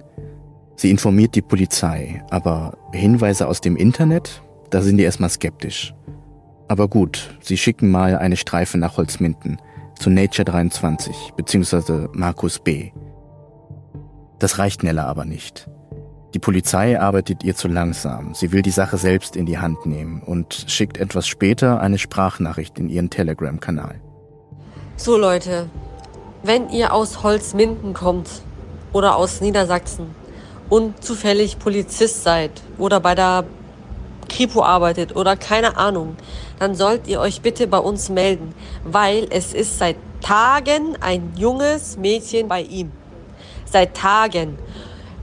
Sie 0.77 0.91
informiert 0.91 1.35
die 1.35 1.43
Polizei, 1.43 2.23
aber 2.31 2.77
Hinweise 2.93 3.49
aus 3.49 3.61
dem 3.61 3.77
Internet, 3.77 4.43
da 4.71 4.83
sind 4.83 4.99
die 4.99 5.05
erstmal 5.05 5.31
skeptisch. 5.31 5.95
Aber 6.71 6.87
gut, 6.87 7.37
sie 7.41 7.57
schicken 7.57 7.91
mal 7.91 8.17
eine 8.17 8.37
Streife 8.37 8.79
nach 8.79 8.97
Holzminden 8.97 9.61
zu 9.99 10.09
Nature 10.09 10.45
23 10.45 11.33
bzw. 11.37 12.07
Markus 12.13 12.61
B. 12.61 12.93
Das 14.39 14.59
reicht 14.59 14.85
Nella 14.85 15.07
aber 15.07 15.25
nicht. 15.25 15.69
Die 16.33 16.39
Polizei 16.39 17.01
arbeitet 17.01 17.43
ihr 17.43 17.57
zu 17.57 17.67
langsam. 17.67 18.35
Sie 18.35 18.53
will 18.53 18.63
die 18.63 18.71
Sache 18.71 18.99
selbst 18.99 19.35
in 19.35 19.47
die 19.47 19.59
Hand 19.59 19.85
nehmen 19.85 20.23
und 20.23 20.65
schickt 20.69 20.99
etwas 20.99 21.27
später 21.27 21.81
eine 21.81 21.99
Sprachnachricht 21.99 22.79
in 22.79 22.89
ihren 22.89 23.11
Telegram-Kanal. 23.11 24.01
So 24.95 25.19
Leute, 25.19 25.69
wenn 26.45 26.69
ihr 26.69 26.95
aus 26.95 27.25
Holzminden 27.25 27.95
kommt 27.95 28.43
oder 28.93 29.17
aus 29.17 29.41
Niedersachsen 29.41 30.07
und 30.69 31.03
zufällig 31.03 31.59
Polizist 31.59 32.23
seid 32.23 32.53
oder 32.79 33.01
bei 33.01 33.17
der 33.17 33.45
Kripo 34.31 34.63
arbeitet 34.63 35.15
oder 35.15 35.37
keine 35.37 35.77
Ahnung, 35.77 36.17
dann 36.59 36.75
sollt 36.75 37.07
ihr 37.07 37.21
euch 37.21 37.43
bitte 37.43 37.67
bei 37.67 37.79
uns 37.79 38.09
melden, 38.09 38.55
weil 38.85 39.27
es 39.31 39.53
ist 39.53 39.79
seit 39.79 39.97
Tagen 40.23 40.97
ein 41.01 41.33
junges 41.37 41.97
Mädchen 41.97 42.49
bei 42.49 42.63
ihm. 42.63 42.93
Seit 43.71 43.95
Tagen. 43.97 44.59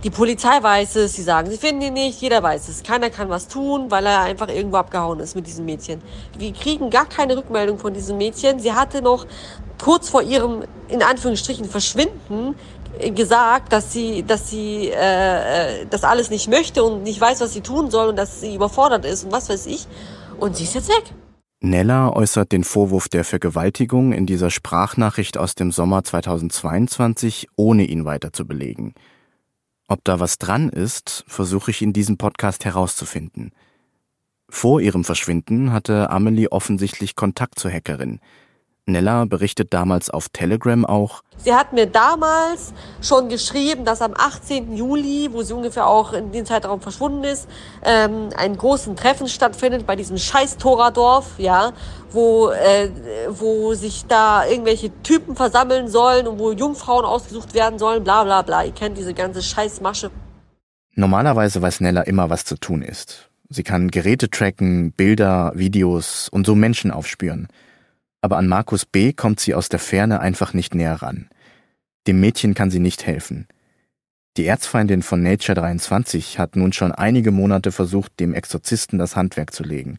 Die 0.03 0.11
Polizei 0.11 0.61
weiß 0.61 0.97
es, 0.97 1.15
sie 1.15 1.23
sagen, 1.23 1.49
sie 1.49 1.57
finden 1.57 1.81
ihn 1.81 1.93
nicht, 1.93 2.21
jeder 2.21 2.43
weiß 2.43 2.69
es. 2.69 2.83
Keiner 2.83 3.09
kann 3.09 3.29
was 3.29 3.47
tun, 3.47 3.89
weil 3.89 4.05
er 4.05 4.21
einfach 4.21 4.47
irgendwo 4.47 4.77
abgehauen 4.77 5.19
ist 5.19 5.35
mit 5.35 5.47
diesem 5.47 5.65
Mädchen. 5.65 6.01
Wir 6.37 6.53
kriegen 6.53 6.91
gar 6.91 7.07
keine 7.07 7.35
Rückmeldung 7.35 7.79
von 7.79 7.93
diesem 7.93 8.17
Mädchen. 8.17 8.59
Sie 8.59 8.71
hatte 8.71 9.01
noch 9.01 9.25
kurz 9.83 10.09
vor 10.09 10.21
ihrem, 10.21 10.63
in 10.87 11.01
Anführungsstrichen, 11.01 11.65
Verschwinden 11.65 12.55
gesagt, 13.13 13.73
dass 13.73 13.93
sie, 13.93 14.23
dass 14.23 14.49
sie 14.49 14.89
äh, 14.89 15.81
äh, 15.81 15.85
das 15.89 16.03
alles 16.03 16.29
nicht 16.29 16.49
möchte 16.49 16.83
und 16.83 17.03
nicht 17.03 17.19
weiß, 17.19 17.41
was 17.41 17.53
sie 17.53 17.61
tun 17.61 17.91
soll 17.91 18.09
und 18.09 18.15
dass 18.15 18.41
sie 18.41 18.55
überfordert 18.55 19.05
ist 19.05 19.25
und 19.25 19.31
was 19.31 19.49
weiß 19.49 19.65
ich. 19.67 19.87
Und 20.39 20.55
sie 20.55 20.63
ist 20.63 20.75
jetzt 20.75 20.89
weg. 20.89 21.13
Nella 21.59 22.13
äußert 22.13 22.51
den 22.51 22.63
Vorwurf 22.63 23.09
der 23.09 23.23
Vergewaltigung 23.23 24.13
in 24.13 24.27
dieser 24.27 24.51
Sprachnachricht 24.51 25.37
aus 25.39 25.55
dem 25.55 25.71
Sommer 25.71 26.03
2022, 26.03 27.47
ohne 27.55 27.85
ihn 27.85 28.05
weiter 28.05 28.31
zu 28.31 28.45
belegen. 28.45 28.93
Ob 29.87 30.03
da 30.03 30.19
was 30.19 30.37
dran 30.37 30.69
ist, 30.69 31.23
versuche 31.27 31.71
ich 31.71 31.81
in 31.81 31.93
diesem 31.93 32.17
Podcast 32.17 32.63
herauszufinden. 32.65 33.53
Vor 34.49 34.81
ihrem 34.81 35.03
Verschwinden 35.03 35.73
hatte 35.73 36.09
Amelie 36.09 36.51
offensichtlich 36.51 37.15
Kontakt 37.15 37.57
zur 37.57 37.71
Hackerin. 37.71 38.19
Nella 38.87 39.25
berichtet 39.25 39.73
damals 39.73 40.09
auf 40.09 40.29
Telegram 40.29 40.85
auch, 40.85 41.21
Sie 41.37 41.53
hat 41.53 41.71
mir 41.71 41.85
damals 41.85 42.73
schon 43.01 43.29
geschrieben, 43.29 43.85
dass 43.85 44.01
am 44.01 44.13
18. 44.15 44.75
Juli, 44.75 45.29
wo 45.31 45.43
sie 45.43 45.53
ungefähr 45.53 45.85
auch 45.85 46.13
in 46.13 46.31
dem 46.31 46.45
Zeitraum 46.45 46.81
verschwunden 46.81 47.23
ist, 47.23 47.47
ähm, 47.85 48.29
ein 48.35 48.57
großen 48.57 48.95
Treffen 48.95 49.27
stattfindet 49.27 49.85
bei 49.85 49.95
diesem 49.95 50.17
scheiß 50.17 50.57
Toradorf, 50.57 51.35
ja, 51.37 51.73
wo, 52.11 52.49
äh, 52.49 52.89
wo 53.29 53.75
sich 53.75 54.05
da 54.07 54.47
irgendwelche 54.47 54.91
Typen 55.03 55.35
versammeln 55.35 55.87
sollen 55.87 56.27
und 56.27 56.39
wo 56.39 56.51
Jungfrauen 56.51 57.05
ausgesucht 57.05 57.53
werden 57.53 57.77
sollen, 57.77 58.03
bla 58.03 58.23
bla 58.23 58.41
bla. 58.41 58.63
Ihr 58.63 58.71
kennt 58.71 58.97
diese 58.97 59.13
ganze 59.13 59.43
Scheißmasche. 59.43 60.09
Normalerweise 60.95 61.61
weiß 61.61 61.81
Nella 61.81 62.01
immer, 62.01 62.31
was 62.31 62.45
zu 62.45 62.57
tun 62.57 62.81
ist. 62.81 63.29
Sie 63.49 63.63
kann 63.63 63.91
Geräte 63.91 64.29
tracken, 64.29 64.91
Bilder, 64.91 65.51
Videos 65.55 66.29
und 66.29 66.47
so 66.47 66.55
Menschen 66.55 66.89
aufspüren 66.89 67.47
aber 68.21 68.37
an 68.37 68.47
Markus 68.47 68.85
B. 68.85 69.13
kommt 69.13 69.39
sie 69.39 69.53
aus 69.53 69.69
der 69.69 69.79
Ferne 69.79 70.19
einfach 70.19 70.53
nicht 70.53 70.75
näher 70.75 71.01
ran. 71.01 71.29
Dem 72.07 72.19
Mädchen 72.19 72.53
kann 72.53 72.71
sie 72.71 72.79
nicht 72.79 73.05
helfen. 73.05 73.47
Die 74.37 74.45
Erzfeindin 74.45 75.01
von 75.01 75.23
Nature 75.23 75.55
23 75.55 76.37
hat 76.37 76.55
nun 76.55 76.71
schon 76.71 76.91
einige 76.91 77.31
Monate 77.31 77.71
versucht, 77.71 78.19
dem 78.19 78.33
Exorzisten 78.33 78.99
das 78.99 79.15
Handwerk 79.15 79.51
zu 79.51 79.63
legen. 79.63 79.97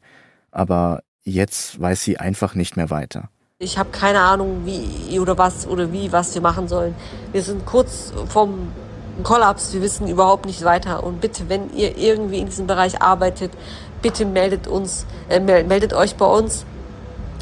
Aber 0.53 1.03
jetzt 1.25 1.81
weiß 1.81 2.03
sie 2.03 2.19
einfach 2.19 2.55
nicht 2.55 2.77
mehr 2.77 2.91
weiter. 2.91 3.31
Ich 3.59 3.77
habe 3.77 3.91
keine 3.91 4.21
Ahnung, 4.21 4.65
wie 4.65 5.19
oder 5.19 5.37
was 5.37 5.67
oder 5.67 5.93
wie, 5.93 6.13
was 6.13 6.33
wir 6.35 6.41
machen 6.41 6.69
sollen. 6.69 6.95
Wir 7.33 7.43
sind 7.43 7.67
kurz 7.67 8.13
vom 8.29 8.69
Kollaps, 9.25 9.75
wir 9.75 9.83
wissen 9.83 10.07
überhaupt 10.07 10.47
nicht 10.47 10.63
weiter. 10.63 11.03
Und 11.03 11.21
bitte, 11.21 11.49
wenn 11.49 11.75
ihr 11.75 11.99
irgendwie 11.99 12.39
in 12.39 12.47
diesem 12.47 12.69
Bereich 12.69 13.03
arbeitet, 13.03 13.51
bitte 14.01 14.25
meldet 14.25 14.69
uns, 14.69 15.07
äh, 15.29 15.41
meldet 15.41 15.93
euch 15.93 16.15
bei 16.15 16.27
uns. 16.27 16.65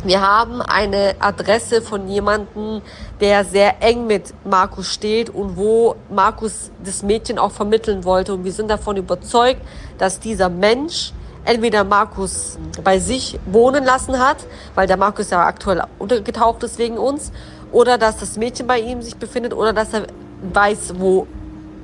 Wir 0.07 0.21
haben 0.21 0.63
eine 0.63 1.17
Adresse 1.19 1.83
von 1.83 2.07
jemandem, 2.07 2.81
der 3.21 3.45
sehr 3.45 3.83
eng 3.83 4.07
mit 4.07 4.33
Markus 4.45 4.95
steht 4.95 5.31
und 5.31 5.57
wo 5.57 5.97
Markus 6.09 6.71
das 6.85 7.03
Mädchen 7.03 7.41
auch 7.41 7.51
vermitteln 7.51 8.05
wollte. 8.05 8.35
Und 8.35 8.45
wir 8.45 8.53
sind 8.53 8.71
davon 8.71 8.97
überzeugt, 8.97 9.61
dass 9.99 10.21
dieser 10.21 10.49
Mensch 10.49 11.13
entweder 11.45 11.83
Markus 11.83 12.57
bei 12.85 13.01
sich 13.01 13.41
wohnen 13.47 13.85
lassen 13.85 14.17
hat, 14.21 14.37
weil 14.77 14.87
der 14.87 14.97
Markus 14.97 15.31
ja 15.31 15.45
aktuell 15.45 15.83
untergetaucht 15.99 16.63
ist 16.63 16.79
wegen 16.79 16.99
uns, 16.99 17.33
oder 17.73 17.99
dass 17.99 18.19
das 18.19 18.37
Mädchen 18.37 18.69
bei 18.69 18.79
ihm 18.79 19.03
sich 19.03 19.17
befindet, 19.17 19.55
oder 19.55 19.73
dass 19.73 19.93
er 19.93 20.07
weiß, 20.53 20.95
wo 20.99 21.27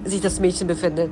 sich 0.05 0.21
das 0.21 0.39
Mädchen 0.39 0.69
befindet. 0.69 1.11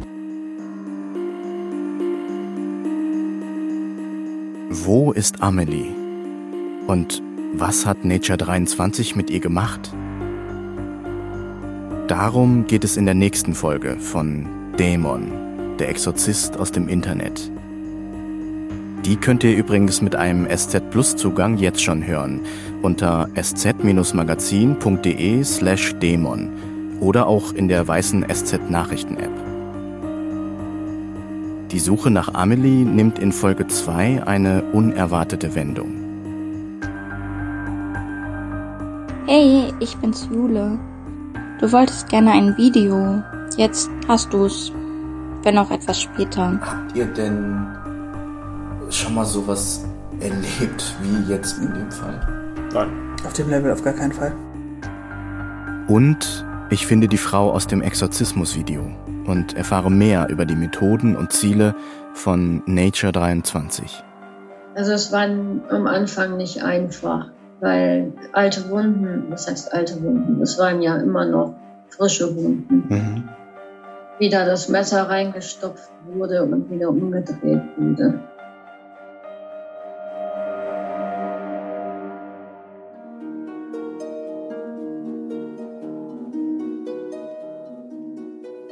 Wo 4.71 5.11
ist 5.11 5.43
Amelie? 5.43 6.00
Und 6.87 7.23
was 7.55 7.87
hat 7.87 8.05
Nature 8.05 8.37
23 8.39 9.17
mit 9.17 9.31
ihr 9.31 9.41
gemacht? 9.41 9.93
Darum 12.07 12.67
geht 12.67 12.85
es 12.85 12.97
in 12.97 13.07
der 13.07 13.15
nächsten 13.15 13.55
Folge 13.55 13.97
von 13.99 14.47
Dämon, 14.79 15.33
der 15.79 15.89
Exorzist 15.89 16.59
aus 16.59 16.71
dem 16.73 16.89
Internet. 16.89 17.51
Die 19.05 19.17
könnt 19.17 19.45
ihr 19.45 19.57
übrigens 19.57 20.03
mit 20.03 20.17
einem 20.17 20.47
SZ 20.49 20.91
Plus 20.91 21.17
Zugang 21.17 21.57
jetzt 21.57 21.83
schon 21.83 22.07
hören 22.07 22.41
unter 22.83 23.31
sz-magazin.de 23.35 25.45
slash 25.45 25.95
Dämon 25.97 26.51
oder 27.01 27.27
auch 27.27 27.53
in 27.53 27.69
der 27.69 27.89
weißen 27.89 28.27
SZ 28.29 28.71
Nachrichten 28.71 29.17
App. 29.17 29.33
Die 31.71 31.79
Suche 31.79 32.11
nach 32.11 32.35
Amelie 32.35 32.85
nimmt 32.85 33.19
in 33.19 33.33
Folge 33.33 33.67
2 33.69 34.27
eine 34.27 34.63
unerwartete 34.73 35.55
Wendung. 35.55 36.10
Hey, 39.33 39.73
ich 39.79 39.97
bin's 39.99 40.29
Jule. 40.29 40.77
Du 41.61 41.71
wolltest 41.71 42.09
gerne 42.09 42.33
ein 42.33 42.57
Video. 42.57 43.23
Jetzt 43.57 43.89
hast 44.09 44.33
du's. 44.33 44.73
Wenn 45.45 45.57
auch 45.57 45.71
etwas 45.71 46.01
später. 46.01 46.59
Habt 46.61 46.97
ihr 46.97 47.07
denn 47.07 47.65
schon 48.91 49.15
mal 49.15 49.25
sowas 49.25 49.87
erlebt 50.19 50.97
wie 51.01 51.33
jetzt 51.33 51.59
in 51.59 51.73
dem 51.73 51.93
Fall? 51.93 52.27
Nein. 52.75 52.89
Auf 53.25 53.33
dem 53.35 53.49
Level 53.51 53.71
auf 53.71 53.85
gar 53.85 53.93
keinen 53.93 54.11
Fall. 54.11 54.33
Und 55.87 56.45
ich 56.71 56.85
finde 56.85 57.07
die 57.07 57.17
Frau 57.17 57.53
aus 57.53 57.69
dem 57.69 57.83
Exorzismus-Video 57.83 58.83
und 59.27 59.57
erfahre 59.57 59.93
mehr 59.93 60.29
über 60.29 60.45
die 60.45 60.57
Methoden 60.57 61.15
und 61.15 61.31
Ziele 61.31 61.77
von 62.15 62.65
Nature 62.67 63.13
23. 63.13 64.03
Also 64.75 64.91
es 64.91 65.13
war 65.13 65.23
am 65.23 65.87
Anfang 65.87 66.37
nicht 66.37 66.65
einfach 66.65 67.29
weil 67.61 68.13
alte 68.33 68.69
Wunden, 68.71 69.25
was 69.31 69.49
heißt 69.49 69.73
alte 69.73 70.03
Wunden? 70.03 70.41
Es 70.43 70.59
waren 70.59 70.81
ja 70.83 70.97
immer 70.97 71.27
noch 71.27 71.55
frische 71.89 72.35
Wunden. 72.35 72.85
Mhm. 72.89 73.29
Wieder 74.19 74.45
das 74.45 74.69
Messer 74.69 75.09
reingestopft 75.09 75.91
wurde 76.13 76.43
und 76.45 76.71
wieder 76.71 76.89
umgedreht 76.91 77.63
wurde. 77.77 78.21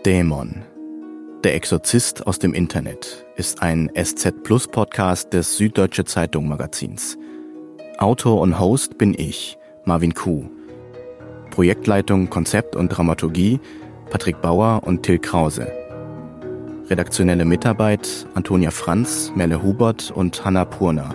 Dämon. 0.04 0.62
Der 1.44 1.54
Exorzist 1.54 2.26
aus 2.26 2.38
dem 2.38 2.54
Internet 2.54 3.26
ist 3.36 3.62
ein 3.62 3.90
SZ 3.94 4.42
Plus 4.42 4.66
Podcast 4.66 5.32
des 5.32 5.56
Süddeutsche 5.56 6.04
Zeitung 6.04 6.48
Magazins. 6.48 7.16
Autor 7.98 8.40
und 8.40 8.60
Host 8.60 8.96
bin 8.96 9.12
ich, 9.18 9.58
Marvin 9.84 10.14
Kuh. 10.14 10.44
Projektleitung 11.50 12.30
Konzept 12.30 12.76
und 12.76 12.90
Dramaturgie 12.90 13.58
Patrick 14.08 14.40
Bauer 14.40 14.82
und 14.84 15.02
Till 15.02 15.18
Krause. 15.18 15.66
Redaktionelle 16.88 17.44
Mitarbeit 17.44 18.26
Antonia 18.34 18.70
Franz, 18.70 19.32
Melle 19.34 19.64
Hubert 19.64 20.12
und 20.12 20.44
Hanna 20.44 20.64
Purner. 20.64 21.12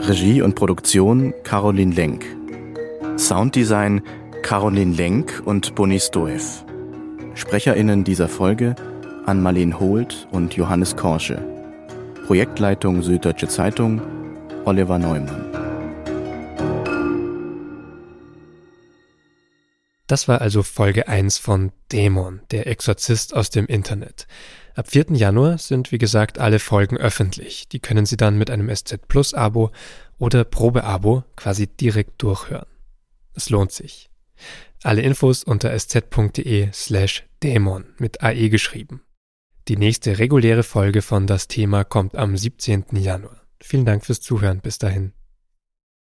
Regie 0.00 0.42
und 0.42 0.56
Produktion 0.56 1.32
Caroline 1.42 1.94
Lenk. 1.94 2.26
Sounddesign 3.16 4.02
Caroline 4.42 4.94
Lenk 4.94 5.42
und 5.46 5.74
Bonnie 5.74 6.00
Stoev. 6.00 6.66
SprecherInnen 7.34 8.04
dieser 8.04 8.28
Folge 8.28 8.76
Ann-Marleen 9.24 9.80
Holt 9.80 10.28
und 10.32 10.52
Johannes 10.52 10.96
Korsche. 10.96 11.42
Projektleitung 12.26 13.00
Süddeutsche 13.00 13.48
Zeitung 13.48 14.02
Oliver 14.66 14.98
Neumann. 14.98 15.51
Das 20.12 20.28
war 20.28 20.42
also 20.42 20.62
Folge 20.62 21.08
1 21.08 21.38
von 21.38 21.72
Dämon, 21.90 22.42
der 22.50 22.66
Exorzist 22.66 23.34
aus 23.34 23.48
dem 23.48 23.64
Internet. 23.64 24.26
Ab 24.74 24.90
4. 24.90 25.06
Januar 25.12 25.56
sind, 25.56 25.90
wie 25.90 25.96
gesagt, 25.96 26.38
alle 26.38 26.58
Folgen 26.58 26.98
öffentlich. 26.98 27.66
Die 27.68 27.80
können 27.80 28.04
Sie 28.04 28.18
dann 28.18 28.36
mit 28.36 28.50
einem 28.50 28.68
SZ 28.68 29.08
Plus 29.08 29.32
Abo 29.32 29.70
oder 30.18 30.44
Probeabo 30.44 31.24
quasi 31.34 31.66
direkt 31.66 32.22
durchhören. 32.22 32.66
Es 33.32 33.48
lohnt 33.48 33.72
sich. 33.72 34.10
Alle 34.82 35.00
Infos 35.00 35.44
unter 35.44 35.70
sz.de 35.70 36.68
slash 36.74 37.24
Dämon 37.42 37.86
mit 37.96 38.22
AE 38.22 38.50
geschrieben. 38.50 39.00
Die 39.68 39.78
nächste 39.78 40.18
reguläre 40.18 40.62
Folge 40.62 41.00
von 41.00 41.26
Das 41.26 41.48
Thema 41.48 41.84
kommt 41.84 42.16
am 42.16 42.36
17. 42.36 42.84
Januar. 42.96 43.40
Vielen 43.62 43.86
Dank 43.86 44.04
fürs 44.04 44.20
Zuhören. 44.20 44.60
Bis 44.60 44.76
dahin. 44.76 45.14